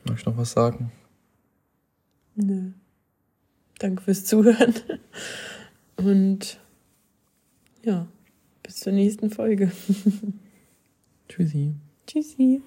[0.03, 0.91] Mag ich noch was sagen?
[2.35, 2.71] Nö.
[3.79, 4.73] Danke fürs Zuhören.
[5.95, 6.59] Und
[7.83, 8.07] ja,
[8.63, 9.71] bis zur nächsten Folge.
[11.29, 11.75] Tschüssi.
[12.07, 12.61] Tschüssi.